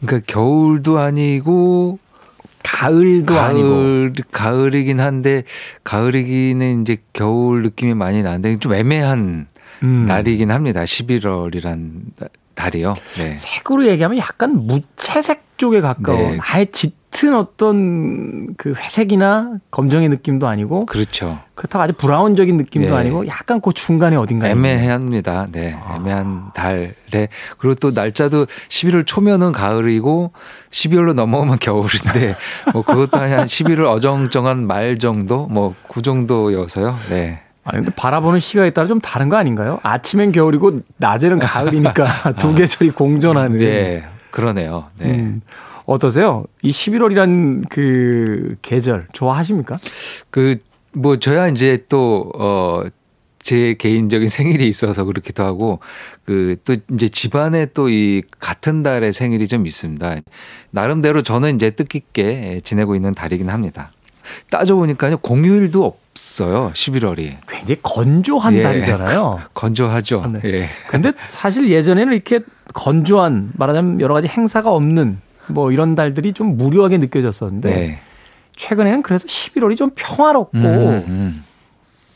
그러니까 0.00 0.24
겨울도 0.26 0.98
아니고 0.98 1.98
가을도 2.62 3.38
아니고. 3.38 3.68
가을 3.68 4.12
가을이긴 4.32 5.00
한데 5.00 5.44
가을이기는 5.84 6.82
이제 6.82 6.98
겨울 7.12 7.62
느낌이 7.62 7.94
많이 7.94 8.22
나는데 8.22 8.58
좀 8.58 8.74
애매한 8.74 9.46
음. 9.82 10.04
날이긴 10.06 10.50
합니다. 10.50 10.82
11월이란 10.82 12.02
달이요. 12.54 12.94
네. 13.16 13.36
색으로 13.36 13.86
얘기하면 13.86 14.18
약간 14.18 14.66
무채색 14.66 15.56
쪽에 15.56 15.80
가까운 15.80 16.32
네. 16.32 16.38
아예 16.40 16.66
짙 16.66 16.99
은 17.22 17.34
어떤 17.34 18.54
그 18.56 18.72
회색이나 18.74 19.56
검정의 19.70 20.08
느낌도 20.08 20.46
아니고 20.48 20.86
그렇죠. 20.86 21.38
그렇다고 21.54 21.82
아주 21.82 21.92
브라운적인 21.92 22.56
느낌도 22.56 22.90
네. 22.90 22.96
아니고 22.96 23.26
약간 23.26 23.60
그 23.60 23.72
중간에 23.74 24.16
어딘가에 24.16 24.52
있는. 24.52 24.64
애매합니다. 24.64 25.48
네. 25.52 25.76
아. 25.84 25.96
애매한 25.96 26.50
달에. 26.54 27.28
그리고 27.58 27.74
또 27.74 27.90
날짜도 27.90 28.46
11월 28.46 29.04
초면은 29.06 29.52
가을이고 29.52 30.32
12월로 30.70 31.12
넘어오면 31.12 31.58
겨울인데 31.58 32.36
뭐 32.72 32.82
그것도 32.82 33.18
한 33.18 33.46
11월 33.46 33.86
어정쩡한 33.86 34.66
말 34.66 34.98
정도 34.98 35.46
뭐 35.46 35.74
그 35.88 36.02
정도여서요. 36.02 36.96
네. 37.10 37.42
아니 37.64 37.78
근데 37.78 37.92
바라보는 37.94 38.40
시각에 38.40 38.70
따라 38.70 38.86
좀 38.88 39.00
다른 39.00 39.28
거 39.28 39.36
아닌가요? 39.36 39.80
아침엔 39.82 40.32
겨울이고 40.32 40.78
낮에는 40.96 41.38
가을이니까 41.40 42.32
두 42.38 42.54
계절이 42.54 42.92
공존하는. 42.92 43.58
네. 43.58 44.04
그러네요. 44.30 44.86
네. 44.98 45.10
음, 45.10 45.42
어떠세요? 45.90 46.44
이 46.62 46.70
11월이란 46.70 47.64
그 47.68 48.56
계절 48.62 49.06
좋아하십니까? 49.12 49.78
그 50.30 50.56
뭐 50.92 51.18
저야 51.20 51.46
이제 51.48 51.84
또어 51.88 52.84
제 53.42 53.74
개인적인 53.74 54.26
생일이 54.28 54.66
있어서 54.68 55.04
그렇기도 55.04 55.44
하고 55.44 55.78
그 56.24 56.56
또 56.64 56.74
이제 56.92 57.08
집안에 57.08 57.66
또 57.66 57.88
이 57.88 58.22
같은 58.40 58.82
달에 58.82 59.12
생일이 59.12 59.46
좀 59.48 59.66
있습니다. 59.66 60.16
나름대로 60.72 61.22
저는 61.22 61.54
이제 61.54 61.70
뜻깊게 61.70 62.60
지내고 62.64 62.96
있는 62.96 63.12
달이긴 63.12 63.50
합니다. 63.50 63.92
따져 64.50 64.74
보니까요 64.74 65.18
공휴일도 65.18 65.84
없어요. 66.12 66.72
11월이 66.74 67.36
굉장히 67.48 67.78
건조한 67.82 68.54
예. 68.54 68.62
달이잖아요. 68.62 69.40
건조하죠. 69.54 70.26
네. 70.26 70.40
예. 70.44 70.68
근데 70.88 71.12
사실 71.24 71.68
예전에는 71.68 72.12
이렇게 72.12 72.40
건조한 72.74 73.52
말하자면 73.54 74.00
여러 74.00 74.14
가지 74.14 74.26
행사가 74.28 74.70
없는 74.72 75.18
뭐 75.50 75.72
이런 75.72 75.94
달들이 75.94 76.32
좀 76.32 76.56
무료하게 76.56 76.98
느껴졌었는데 76.98 77.70
네. 77.70 78.00
최근에는 78.56 79.02
그래서 79.02 79.26
11월이 79.26 79.76
좀 79.76 79.90
평화롭고 79.94 80.58
음, 80.58 81.04
음. 81.08 81.44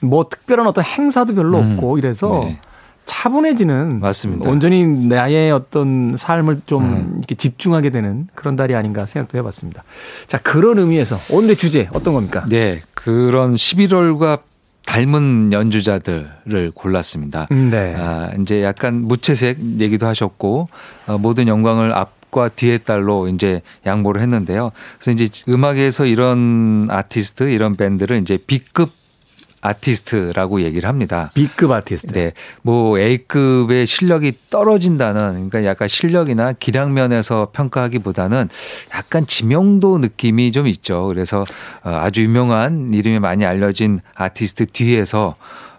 뭐 0.00 0.28
특별한 0.28 0.66
어떤 0.66 0.84
행사도 0.84 1.34
별로 1.34 1.58
음. 1.58 1.72
없고 1.72 1.98
이래서 1.98 2.40
네. 2.44 2.60
차분해지는 3.06 4.00
맞습니다. 4.00 4.48
온전히 4.48 4.86
나의 4.86 5.52
어떤 5.52 6.16
삶을 6.16 6.62
좀 6.66 6.84
음. 6.84 7.14
이렇게 7.18 7.34
집중하게 7.34 7.90
되는 7.90 8.28
그런 8.34 8.56
달이 8.56 8.74
아닌가 8.74 9.06
생각도 9.06 9.36
해봤습니다. 9.38 9.84
자 10.26 10.38
그런 10.38 10.78
의미에서 10.78 11.18
오늘의 11.30 11.56
주제 11.56 11.88
어떤 11.92 12.14
겁니까? 12.14 12.44
네, 12.48 12.80
그런 12.94 13.54
11월과 13.54 14.40
닮은 14.86 15.52
연주자들을 15.52 16.72
골랐습니다. 16.74 17.48
음, 17.52 17.70
네. 17.70 17.94
아, 17.96 18.30
이제 18.40 18.62
약간 18.62 19.02
무채색 19.02 19.80
얘기도 19.80 20.06
하셨고 20.06 20.68
어, 21.06 21.18
모든 21.18 21.48
영광을 21.48 21.92
앞 21.92 22.13
과 22.34 22.48
뒤의 22.48 22.80
딸로 22.80 23.28
이제 23.28 23.62
양보를 23.86 24.20
했는데요. 24.20 24.72
그래서 24.98 25.10
이제 25.12 25.28
음악에서 25.48 26.04
이런 26.04 26.88
아티스트, 26.90 27.44
이런 27.44 27.76
밴드를 27.76 28.20
이제 28.20 28.36
B급 28.44 28.90
아티스트라고 29.60 30.62
얘기를 30.62 30.88
합니다. 30.88 31.30
B급 31.34 31.70
아티스트. 31.70 32.12
네, 32.12 32.32
뭐 32.62 32.98
A급의 32.98 33.86
실력이 33.86 34.32
떨어진다는 34.50 35.48
그러니까 35.48 35.64
약간 35.64 35.86
실력이나 35.86 36.52
기량 36.52 36.92
면에서 36.92 37.50
평가하기보다는 37.52 38.48
약간 38.94 39.26
지명도 39.26 39.98
느낌이 39.98 40.50
좀 40.50 40.66
있죠. 40.66 41.06
그래서 41.06 41.44
어, 41.84 41.90
아주 41.90 42.24
유명한 42.24 42.92
이름이 42.92 43.20
많이 43.20 43.46
알려진 43.46 44.00
아티스트 44.14 44.66
뒤에서 44.66 45.36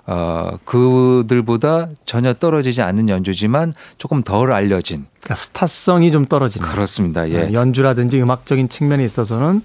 어 0.07 0.57
그들보다 0.65 1.89
전혀 2.05 2.33
떨어지지 2.33 2.81
않는 2.81 3.09
연주지만 3.09 3.73
조금 3.97 4.21
덜 4.21 4.51
알려진 4.51 5.05
그러니까 5.19 5.35
스타성이 5.35 6.11
좀 6.11 6.25
떨어지는. 6.25 6.67
그렇습니다. 6.67 7.27
예. 7.29 7.45
네, 7.45 7.53
연주라든지 7.53 8.21
음악적인 8.21 8.69
측면에 8.69 9.03
있어서는 9.03 9.61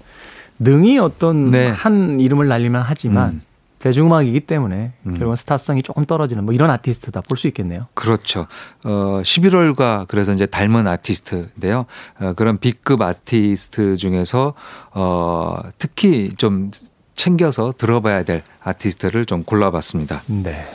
능히 0.59 0.97
어떤 0.99 1.51
네. 1.51 1.69
한 1.69 2.19
이름을 2.19 2.47
날리면 2.47 2.83
하지만 2.85 3.29
음. 3.29 3.41
대중음악이기 3.81 4.41
때문에 4.41 4.93
결국은 5.03 5.35
스타성이 5.35 5.81
조금 5.81 6.05
떨어지는 6.05 6.45
뭐 6.45 6.53
이런 6.53 6.69
아티스트다 6.69 7.21
볼 7.21 7.35
수 7.35 7.47
있겠네요. 7.47 7.87
그렇죠. 7.95 8.45
어, 8.85 9.21
11월과 9.23 10.05
그래서 10.07 10.33
이제 10.33 10.45
닮은 10.45 10.85
아티스트인데요. 10.85 11.85
어, 12.19 12.33
그런 12.35 12.59
B급 12.59 13.01
아티스트 13.01 13.95
중에서 13.95 14.53
어, 14.93 15.57
특히 15.79 16.31
좀 16.37 16.69
챙겨서 17.25 17.75
들어봐야 17.77 18.23
될 18.23 18.41
아티스트를 18.63 19.27
좀 19.27 19.43
골라봤습니다. 19.43 20.23
네. 20.25 20.65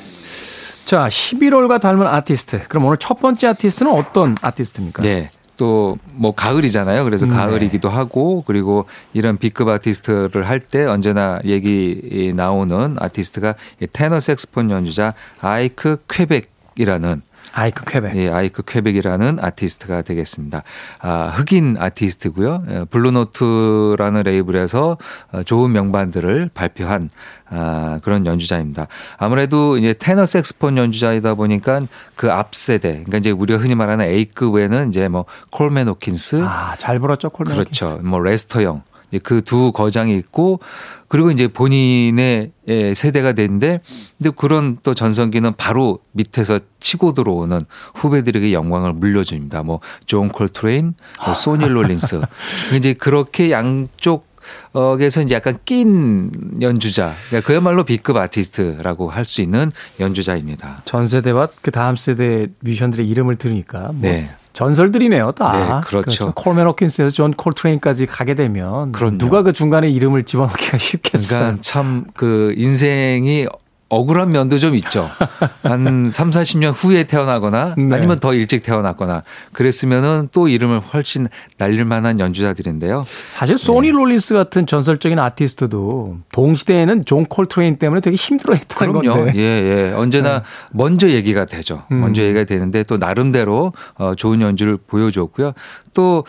자, 0.85 1.09
11월과 1.09 1.81
닮은 1.81 2.07
아티스트. 2.07 2.69
그럼 2.69 2.85
오늘 2.85 2.99
첫 2.99 3.19
번째 3.21 3.49
아티스트는 3.49 3.91
어떤 3.93 4.37
아티스트입니까? 4.41 5.03
네. 5.03 5.29
또 5.57 5.97
뭐 6.15 6.35
가을이잖아요. 6.35 7.03
그래서 7.05 7.27
네. 7.27 7.33
가을이기도 7.35 7.89
하고 7.89 8.45
그리고 8.47 8.87
이런 9.13 9.39
B급 9.39 9.69
아티스트를 9.69 10.49
할 10.49 10.61
때 10.61 10.85
언제나 10.85 11.41
얘기 11.45 12.33
나오는 12.35 12.97
아티스트가 12.99 13.55
이 13.83 13.87
테너 13.93 14.21
색스폰 14.21 14.71
연주자 14.71 15.15
아이크 15.41 15.97
퀘벡이라는 16.09 17.23
아이크 17.53 17.85
퀘벡. 17.85 18.15
예, 18.17 18.31
아이크 18.31 18.63
퀘벡이라는 18.67 19.39
아티스트가 19.41 20.03
되겠습니다. 20.03 20.63
아, 21.01 21.33
흑인 21.35 21.77
아티스트고요. 21.79 22.59
예, 22.69 22.85
블루노트라는 22.91 24.23
레이블에서 24.23 24.99
어, 25.33 25.43
좋은 25.43 25.73
명반들을 25.73 26.51
발표한 26.53 27.11
아, 27.49 27.99
그런 28.03 28.27
연주자입니다. 28.27 28.89
아무래도 29.19 29.79
이제 29.79 29.95
테너 29.99 30.27
색스폰 30.27 30.77
연주자이다 30.77 31.35
보니까 31.35 31.83
그 32.15 32.31
앞 32.31 32.55
세대, 32.55 32.91
그러니까 32.91 33.19
이제 33.19 33.31
우리가 33.31 33.59
흔히 33.61 33.75
말하는 33.75 34.05
A급에는 34.05 34.89
이제 34.91 35.09
뭐 35.09 35.25
콜맨 35.51 35.89
호킨스, 35.89 36.43
아, 36.43 36.75
잘 36.79 36.99
불었죠, 36.99 37.31
콜맨 37.31 37.55
그렇죠. 37.55 37.99
뭐 38.03 38.21
레스터 38.21 38.63
영. 38.63 38.83
그 39.23 39.41
두 39.41 39.73
거장이 39.73 40.17
있고 40.19 40.61
그리고 41.09 41.31
이제 41.31 41.47
본인의 41.49 42.51
예, 42.69 42.95
세대가 42.95 43.33
됐는데 43.33 43.81
근데 44.19 44.31
그런 44.37 44.79
또 44.83 44.95
전성기는 44.95 45.55
바로 45.57 46.01
밑에서 46.13 46.59
치고 46.81 47.15
들어오는 47.15 47.61
후배들에게 47.95 48.53
영광을 48.53 48.93
물려줍니다. 48.93 49.63
뭐 49.63 49.81
존 50.07 50.29
콜트레인, 50.29 50.95
뭐 51.25 51.35
소니 51.35 51.67
롤린스. 51.69 52.21
이제 52.77 52.93
그렇게 52.95 53.51
양쪽 53.51 54.27
어에서 54.73 55.23
이제 55.23 55.35
약간 55.35 55.59
낀 55.65 56.31
연주자, 56.61 57.13
그러니까 57.29 57.47
그야말로 57.49 57.83
B급 57.85 58.17
아티스트라고 58.17 59.11
할 59.11 59.25
수 59.25 59.43
있는 59.43 59.73
연주자입니다. 59.99 60.83
전 60.85 61.09
세대와 61.09 61.49
그 61.63 61.71
다음 61.73 61.97
세대 61.97 62.47
뮤지션들의 62.61 63.09
이름을 63.09 63.37
들으니까 63.37 63.91
뭐 63.93 64.03
네. 64.03 64.31
전설들이네요, 64.57 65.33
다. 65.33 65.81
네, 65.83 65.87
그렇죠. 65.87 66.33
콜맨 66.33 66.67
호킨스에서 66.67 67.11
존 67.13 67.35
콜트레인까지 67.35 68.07
가게 68.07 68.33
되면 68.35 68.91
그럼요. 68.91 69.19
누가 69.19 69.43
그 69.43 69.53
중간에 69.53 69.91
이름을 69.91 70.25
집어넣기가 70.25 70.79
쉽겠어요. 70.79 71.39
그러니까 71.41 71.63
참 71.63 72.07
그 72.15 72.55
인생이 72.57 73.47
억울한 73.89 74.33
면도 74.33 74.59
좀 74.59 74.75
있죠. 74.77 75.09
한 75.63 76.11
3, 76.11 76.31
40년 76.31 76.73
후에 76.75 77.05
태어나거나 77.05 77.75
네. 77.79 77.95
아니면 77.95 78.19
더 78.19 78.35
일찍 78.35 78.65
태어났거나 78.65 79.23
그랬으면은 79.53 80.29
또 80.33 80.49
이름을 80.49 80.81
훨씬 80.81 81.29
날릴 81.57 81.85
만한 81.85 82.19
연주자들인데요. 82.19 83.07
사실 83.29 83.57
소니 83.57 83.91
롤린스 83.93 84.35
같은 84.35 84.67
전설적인 84.67 85.19
아티스트도 85.19 86.19
동시대에는 86.33 87.05
존 87.05 87.25
콜트레인 87.27 87.77
때문에 87.77 88.01
되게 88.01 88.17
힘들어했다는 88.17 88.93
그럼요. 88.93 89.17
건데. 89.19 89.33
네. 89.33 89.39
예, 89.39 89.43
예. 89.91 89.93
언제나 89.95 90.43
먼저 90.73 91.09
얘기가 91.09 91.45
되죠. 91.45 91.85
음. 91.93 92.01
먼저 92.01 92.23
얘기가 92.23 92.45
되는데 92.45 92.83
또 92.83 92.97
나름대로 92.97 93.73
어, 93.95 94.15
좋은 94.17 94.41
연주를 94.41 94.79
보여줬고요. 94.79 95.53
또 95.97 96.25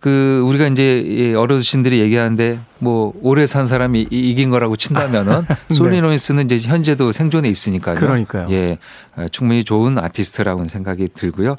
그 0.00 0.44
우리가 0.46 0.68
이제 0.68 1.00
이 1.00 1.34
어르신들이 1.34 1.98
얘기하는데 1.98 2.60
뭐 2.78 3.12
오래 3.20 3.46
산 3.46 3.66
사람이 3.66 4.06
이- 4.12 4.30
이긴 4.30 4.48
거라고 4.48 4.76
친다면은 4.76 5.42
소니 5.70 5.98
롤린스는 6.00 6.44
이제 6.44 6.56
현재도 6.58 7.10
생존해 7.10 7.48
있으니까요. 7.48 7.96
네. 7.96 8.00
그러니까요. 8.00 8.46
예, 8.50 8.78
어, 9.16 9.26
충분히 9.32 9.64
좋은 9.64 9.98
아티스트라고는 9.98 10.68
생각이 10.68 11.08
들고요. 11.14 11.56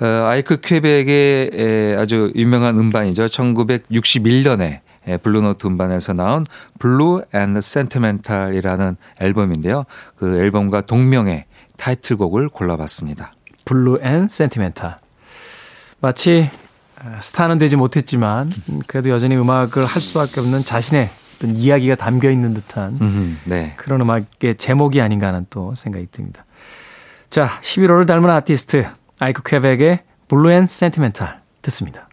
어, 0.00 0.06
아이크 0.30 0.60
퀘벡의 0.62 1.50
에, 1.52 1.96
아주 1.98 2.32
유명한 2.34 2.78
음반이죠. 2.78 3.26
1961년에 3.26 4.80
예, 5.08 5.16
블루노트 5.18 5.66
음반에서 5.66 6.14
나온 6.14 6.46
Blue 6.78 7.24
and 7.34 7.60
Sentimental이라는 7.60 8.96
앨범인데요. 9.20 9.84
그 10.16 10.38
앨범과 10.38 10.80
동명의 10.82 11.44
타이틀곡을 11.76 12.48
골라봤습니다. 12.48 13.32
Blue 13.66 13.98
and 14.02 14.26
Sentimental. 14.28 14.96
마치 16.00 16.48
아, 16.50 16.63
스타는 17.20 17.58
되지 17.58 17.76
못했지만 17.76 18.50
음, 18.70 18.80
그래도 18.86 19.10
여전히 19.10 19.36
음악을 19.36 19.84
할 19.84 20.02
수밖에 20.02 20.40
없는 20.40 20.64
자신의 20.64 21.10
어떤 21.36 21.56
이야기가 21.56 21.96
담겨 21.96 22.30
있는 22.30 22.54
듯한 22.54 22.98
음, 23.00 23.40
네. 23.44 23.74
그런 23.76 24.00
음악의 24.00 24.56
제목이 24.56 25.00
아닌가 25.00 25.28
하는 25.28 25.46
또 25.50 25.74
생각이 25.74 26.06
듭니다. 26.10 26.44
자, 27.28 27.60
11월을 27.62 28.06
닮은 28.06 28.30
아티스트 28.30 28.86
아이크 29.18 29.42
퀘벡의 29.44 30.00
블루 30.28 30.50
앤 30.50 30.66
센티멘탈 30.66 31.40
듣습니다. 31.62 32.08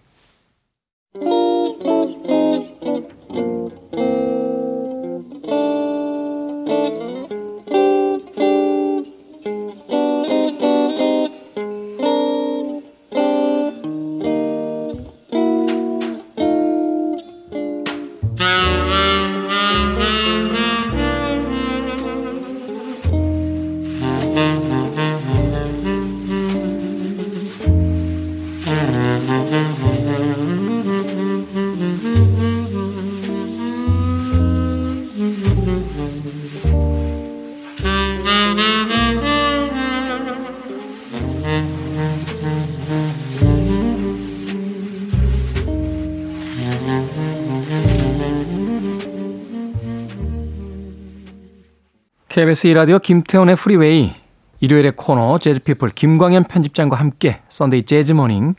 KBS 52.42 52.70
2라디오 52.70 53.00
김태훈의 53.00 53.56
Freeway 53.56 54.16
일요일의 54.62 54.94
코너 54.96 55.38
재즈피플 55.38 55.90
김광현 55.90 56.46
편집장과 56.46 56.96
함께 56.96 57.40
Sunday 57.50 57.84
재즈 57.84 58.17
Morning 58.17 58.56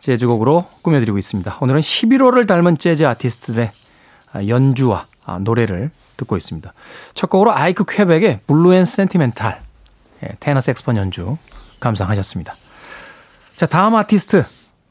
재즈곡으로 0.00 0.66
꾸며드리고 0.82 1.16
있습니다. 1.16 1.56
오늘은 1.62 1.80
11월을 1.80 2.46
닮은 2.46 2.76
재즈 2.76 3.06
아티스트들의 3.06 3.70
연주와 4.48 5.06
아, 5.24 5.38
노래를 5.38 5.92
듣고 6.18 6.36
있습니다. 6.36 6.74
첫 7.14 7.30
곡으로 7.30 7.54
아이크 7.54 7.86
퀘벡의 7.88 8.40
Blue 8.46 8.74
and 8.74 8.84
Sentimental 8.84 9.62
예, 10.22 10.36
테너 10.38 10.60
색스폰 10.60 10.98
연주 10.98 11.38
감상하셨습니다. 11.80 12.54
자 13.56 13.64
다음 13.64 13.94
아티스트 13.94 14.44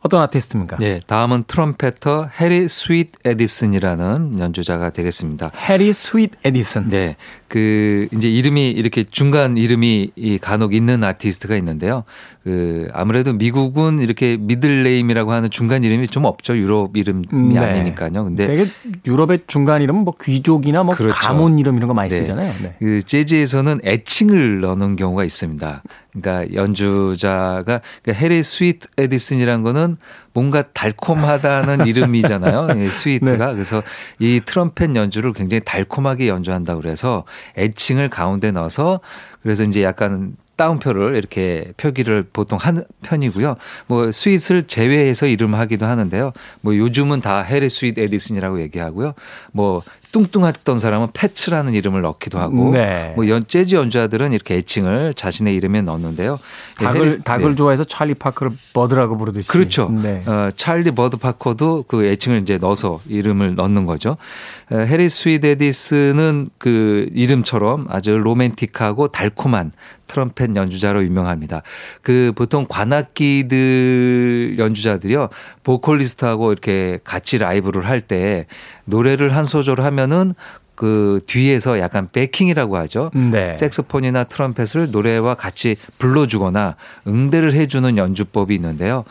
어떤 0.03 0.21
아티스트입니까? 0.21 0.77
네, 0.79 0.99
다음은 1.07 1.45
trumpeter 1.47 2.29
해리 2.39 2.67
Sweet 2.67 3.11
에디슨이라는 3.23 4.37
연주자가 4.37 4.89
되겠습니다. 4.89 5.51
해리 5.55 5.93
Sweet 5.93 6.31
에디슨. 6.43 6.89
네. 6.89 7.15
그 7.53 8.07
이제 8.13 8.31
이름이 8.31 8.71
이렇게 8.71 9.03
중간 9.03 9.57
이름이 9.57 10.13
이 10.15 10.39
간혹 10.39 10.73
있는 10.73 11.03
아티스트가 11.03 11.55
있는데요. 11.57 12.03
그 12.43 12.87
아무래도 12.93 13.31
미국은 13.31 13.99
이렇게 13.99 14.37
middle 14.37 14.75
name이라고 14.75 15.31
하는 15.31 15.51
중간 15.51 15.83
이름이 15.83 16.07
좀 16.07 16.25
없죠. 16.25 16.57
유럽 16.57 16.97
이름이 16.97 17.27
네. 17.31 17.59
아니니까요. 17.59 18.23
근데 18.23 18.47
되게 18.47 18.65
유럽의 19.05 19.41
중간 19.45 19.83
이름은 19.83 20.03
뭐 20.03 20.15
귀족이나 20.19 20.81
뭐 20.81 20.95
그렇죠. 20.95 21.15
가문 21.15 21.59
이름 21.59 21.77
이런 21.77 21.89
거 21.89 21.93
많이 21.93 22.09
네. 22.09 22.15
쓰잖아요. 22.15 22.53
네. 22.63 22.75
그 22.79 23.03
재즈에서는 23.03 23.81
애칭을 23.85 24.61
넣는 24.61 24.95
경우가 24.95 25.23
있습니다. 25.23 25.83
그러니까 26.13 26.53
연주자가 26.55 27.81
그러니까 28.01 28.13
해리 28.13 28.43
Sweet 28.43 28.87
에디슨이란 28.97 29.63
거는 29.63 29.97
뭔가 30.33 30.63
달콤하다는 30.73 31.85
이름이잖아요. 31.87 32.67
예, 32.77 32.89
sweet가 32.89 33.47
네. 33.47 33.53
그래서 33.53 33.83
이 34.19 34.41
트럼펫 34.45 34.95
연주를 34.95 35.33
굉장히 35.33 35.61
달콤하게 35.65 36.27
연주한다 36.27 36.75
그래서 36.75 37.23
애칭을 37.57 38.09
가운데 38.09 38.51
넣어서 38.51 38.99
그래서 39.41 39.63
이제 39.63 39.83
약간 39.83 40.35
따옴표를 40.55 41.15
이렇게 41.15 41.73
표기를 41.77 42.23
보통 42.31 42.57
하는 42.61 42.83
편이고요. 43.01 43.55
뭐 43.87 44.11
Sweet을 44.11 44.67
제외해서 44.67 45.27
이름을 45.27 45.57
하기도 45.59 45.85
하는데요. 45.85 46.31
뭐 46.61 46.77
요즘은 46.77 47.21
다 47.21 47.41
해리 47.41 47.69
Sweet 47.69 47.97
에디슨이라고 47.97 48.61
얘기하고요. 48.61 49.13
뭐 49.51 49.81
뚱뚱했던 50.13 50.77
사람은 50.79 51.07
Fats라는 51.13 51.73
이름을 51.73 52.01
넣기도 52.03 52.39
하고 52.39 52.71
네. 52.71 53.13
뭐 53.15 53.27
연, 53.27 53.45
재즈 53.47 53.73
연주자들은 53.75 54.31
이렇게 54.31 54.55
애칭을 54.57 55.15
자신의 55.15 55.55
이름에 55.55 55.81
넣는데요. 55.81 56.39
예, 56.81 56.85
닭을 56.85 57.11
해리- 57.11 57.23
닭을 57.23 57.49
네. 57.49 57.55
좋아해서 57.55 57.83
찰리 57.83 58.13
파커를 58.13 58.51
Bird라고 58.73 59.17
부르듯이. 59.17 59.47
그렇죠. 59.49 59.89
네. 59.89 60.21
어, 60.27 60.49
찰리 60.55 60.91
Bird 60.91 61.17
파커도 61.17 61.85
그 61.87 62.05
애칭을 62.05 62.43
이제 62.43 62.57
넣어서 62.59 63.01
이름을 63.07 63.55
넣는 63.55 63.85
거죠. 63.87 64.17
어, 64.71 64.77
해리 64.77 65.09
Sweet 65.09 65.43
에디슨은 65.43 66.49
그 66.59 67.09
이름처럼 67.13 67.87
아주 67.89 68.11
로맨틱하고 68.15 69.07
달콤한 69.07 69.71
트럼펫 70.05 70.55
연주자로 70.55 71.03
유명합니다. 71.03 71.63
그 72.03 72.33
보통 72.35 72.67
관악기들 72.69 74.57
연주자들이요. 74.59 75.29
보컬리스트하고 75.63 76.51
이렇게 76.51 76.99
같이 77.03 77.39
라이브를 77.39 77.87
할때 77.87 78.45
노래를 78.85 79.35
한 79.35 79.43
소절 79.43 79.81
하면은 79.81 80.33
그 80.75 81.19
뒤에서 81.27 81.79
약간 81.79 82.07
backing이라고 82.11 82.77
하죠. 82.77 83.11
네. 83.13 83.55
색소폰이나 83.57 84.23
트럼펫을 84.23 84.91
노래와 84.91 85.35
같이 85.35 85.75
불어주거나 85.99 86.75
응대를 87.07 87.53
해주는 87.53 87.95
연주법이 87.97 88.55
있는데요. 88.55 89.03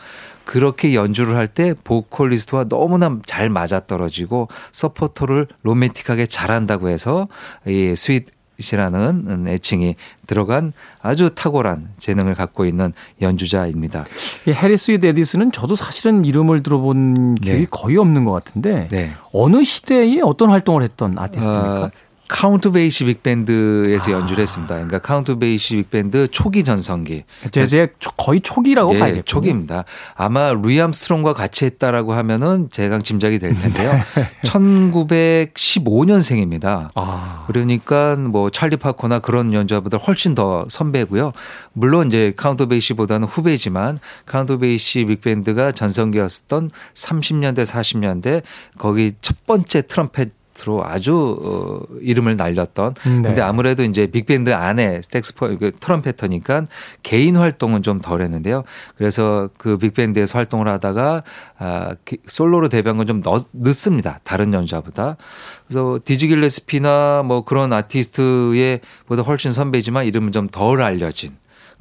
그렇게 0.45 0.93
연주를 0.93 1.37
할 1.37 1.47
때 1.47 1.73
보컬리스트와 1.83 2.65
너무나 2.65 3.17
잘 3.25 3.49
맞아떨어지고 3.49 4.49
support를 4.73 5.47
로맨틱하게 5.63 6.25
잘한다고 6.25 6.89
해서 6.89 7.27
이 7.65 7.93
Sweet 7.95 8.25
이라는 8.57 9.47
애칭이 9.47 9.95
들어간 10.27 10.73
아주 11.01 11.31
탁월한 11.33 11.89
재능을 11.97 12.35
갖고 12.35 12.65
있는 12.65 12.93
연주자입니다. 13.21 14.05
이 14.47 14.51
해리 14.51 14.77
Sweet 14.77 15.03
에디슨은 15.03 15.51
저도 15.51 15.75
사실은 15.75 16.23
이름을 16.25 16.63
들어본 16.63 17.35
기억이 17.35 17.61
네. 17.61 17.67
거의 17.69 17.97
없는 17.97 18.25
것 18.25 18.31
같은데 18.31 18.87
네. 18.91 19.11
어느 19.33 19.63
시대에 19.63 20.21
어떤 20.21 20.49
활동을 20.49 20.83
했던 20.83 21.17
아티스트입니까? 21.17 21.83
어, 21.85 21.91
카운트 22.27 22.71
베이시 22.71 23.05
빅밴드에서 23.05 24.11
아. 24.11 24.15
연주를 24.19 24.41
했습니다. 24.41 24.73
그러니까 24.75 24.99
카운트 24.99 25.37
베이시 25.37 25.75
빅밴드 25.77 26.27
초기 26.31 26.63
전성기. 26.63 27.23
재즈의 27.51 27.89
초- 27.99 28.11
거의 28.11 28.41
초기라고 28.41 28.95
예, 28.95 28.99
봐야겠죠. 28.99 29.23
초기입니다. 29.25 29.85
아마 30.15 30.53
루이 30.53 30.79
암스트롱과 30.81 31.33
같이 31.33 31.65
했다라고 31.65 32.13
하면은 32.13 32.69
대강 32.69 33.01
짐작이 33.03 33.39
될 33.39 33.53
텐데요. 33.53 33.91
1915년생입니다. 34.43 36.89
아, 36.95 37.43
그러니까 37.47 38.15
뭐 38.15 38.49
찰리 38.49 38.77
파커나 38.77 39.19
그런 39.19 39.53
연주자보다 39.53 39.97
훨씬 39.97 40.35
더 40.35 40.65
선배고요. 40.69 41.31
물론 41.73 42.07
이제 42.07 42.33
카운트 42.35 42.65
베이시보다는 42.65 43.27
후배지만 43.27 43.99
카운트 44.25 44.57
베이시 44.57 45.05
빅밴드가 45.05 45.71
전성기였던 45.71 46.69
30년대 46.93 47.65
40년대 47.65 48.41
거기 48.77 49.13
첫 49.21 49.45
번째 49.45 49.81
트럼펫 49.83 50.29
로 50.65 50.85
아주 50.85 51.39
어, 51.41 51.79
이름을 51.99 52.35
날렸던 52.37 52.93
네. 52.93 53.21
근데 53.23 53.41
아무래도 53.41 53.83
이제 53.83 54.05
빅밴드 54.05 54.53
안에 54.53 55.01
스택스포 55.01 55.57
그 55.57 55.71
trumpeter니까 55.71 56.65
개인 57.01 57.35
활동은 57.37 57.81
좀 57.81 57.99
덜했는데요. 57.99 58.63
그래서 58.95 59.49
그 59.57 59.77
빅밴드에서 59.79 60.37
활동을 60.37 60.67
하다가 60.67 61.21
아 61.57 61.95
기- 62.05 62.19
솔로로 62.27 62.69
데뷔한 62.69 62.97
건 62.97 63.07
좀 63.07 63.21
늦습니다. 63.53 64.19
다른 64.23 64.53
연주자보다. 64.53 65.17
그래서 65.67 65.99
디지 66.05 66.27
길레스피나 66.27 67.23
뭐 67.25 67.43
그런 67.43 67.73
아티스트의 67.73 68.81
보다 69.07 69.23
훨씬 69.23 69.49
선배지만 69.51 70.05
이름은 70.05 70.31
좀 70.31 70.47
덜 70.49 70.81
알려진 70.83 71.31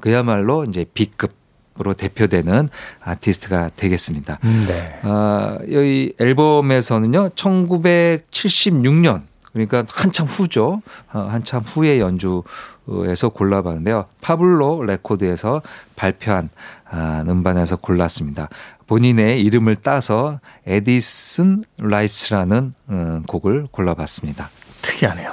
그야말로 0.00 0.64
이제 0.64 0.86
B급 0.94 1.41
으로 1.80 1.94
대표되는 1.94 2.68
아티스트가 3.00 3.70
되겠습니다. 3.76 4.38
음, 4.44 4.64
네. 4.68 5.00
아, 5.02 5.58
이 5.66 6.12
앨범에서는요, 6.18 7.30
1976년, 7.30 9.22
그러니까 9.52 9.84
한참 9.88 10.26
후죠. 10.26 10.82
어, 11.12 11.20
한참 11.30 11.60
후의 11.62 12.00
연주에서 12.00 13.30
골라봤는데요. 13.30 14.06
파블로 14.20 14.84
레코드에서 14.84 15.62
발표한 15.96 16.48
아, 16.90 17.24
음반에서 17.26 17.76
골랐습니다. 17.76 18.48
본인의 18.86 19.42
이름을 19.42 19.76
따서 19.76 20.40
Edison's 20.66 21.64
Lights라는 21.78 22.74
음, 22.90 23.22
곡을 23.26 23.68
골라봤습니다. 23.70 24.50
특이하네요. 24.82 25.32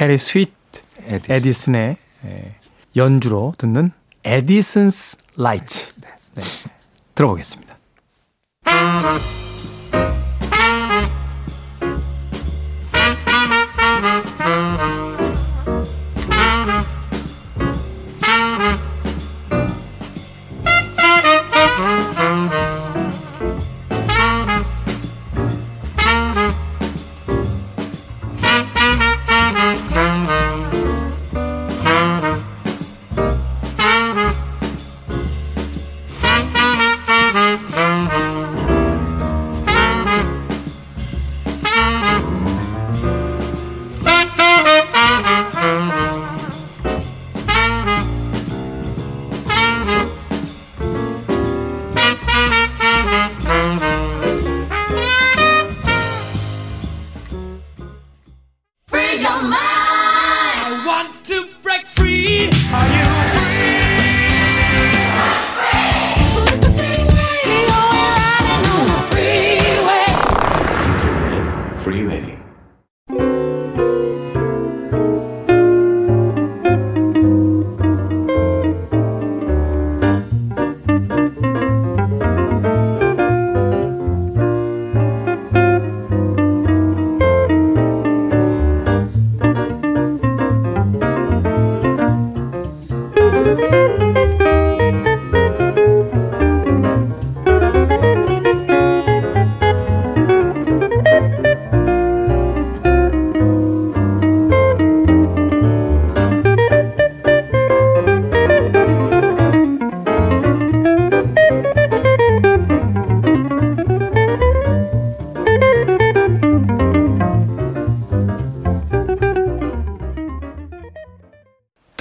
해리 0.00 0.18
Sweet 0.18 0.52
에디슨. 1.06 1.34
에디슨의 1.34 1.96
예, 2.26 2.54
연주로 2.96 3.54
듣는 3.58 3.90
Edison's 4.24 5.18
Light. 5.36 5.78
네. 6.34 6.42
들어보겠습니다. 7.14 7.76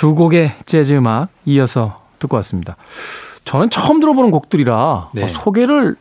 두 0.04 0.16
곡의 0.16 0.52
재즈 0.66 0.92
음악 0.96 1.30
이어서 1.46 2.02
듣고 2.20 2.36
왔습니다. 2.36 2.76
저는 3.46 3.70
처음 3.70 4.02
들어보는 4.02 4.32
곡들이라 4.32 5.12
네. 5.13 5.24
어, 5.24 5.28
소개를 5.30 5.96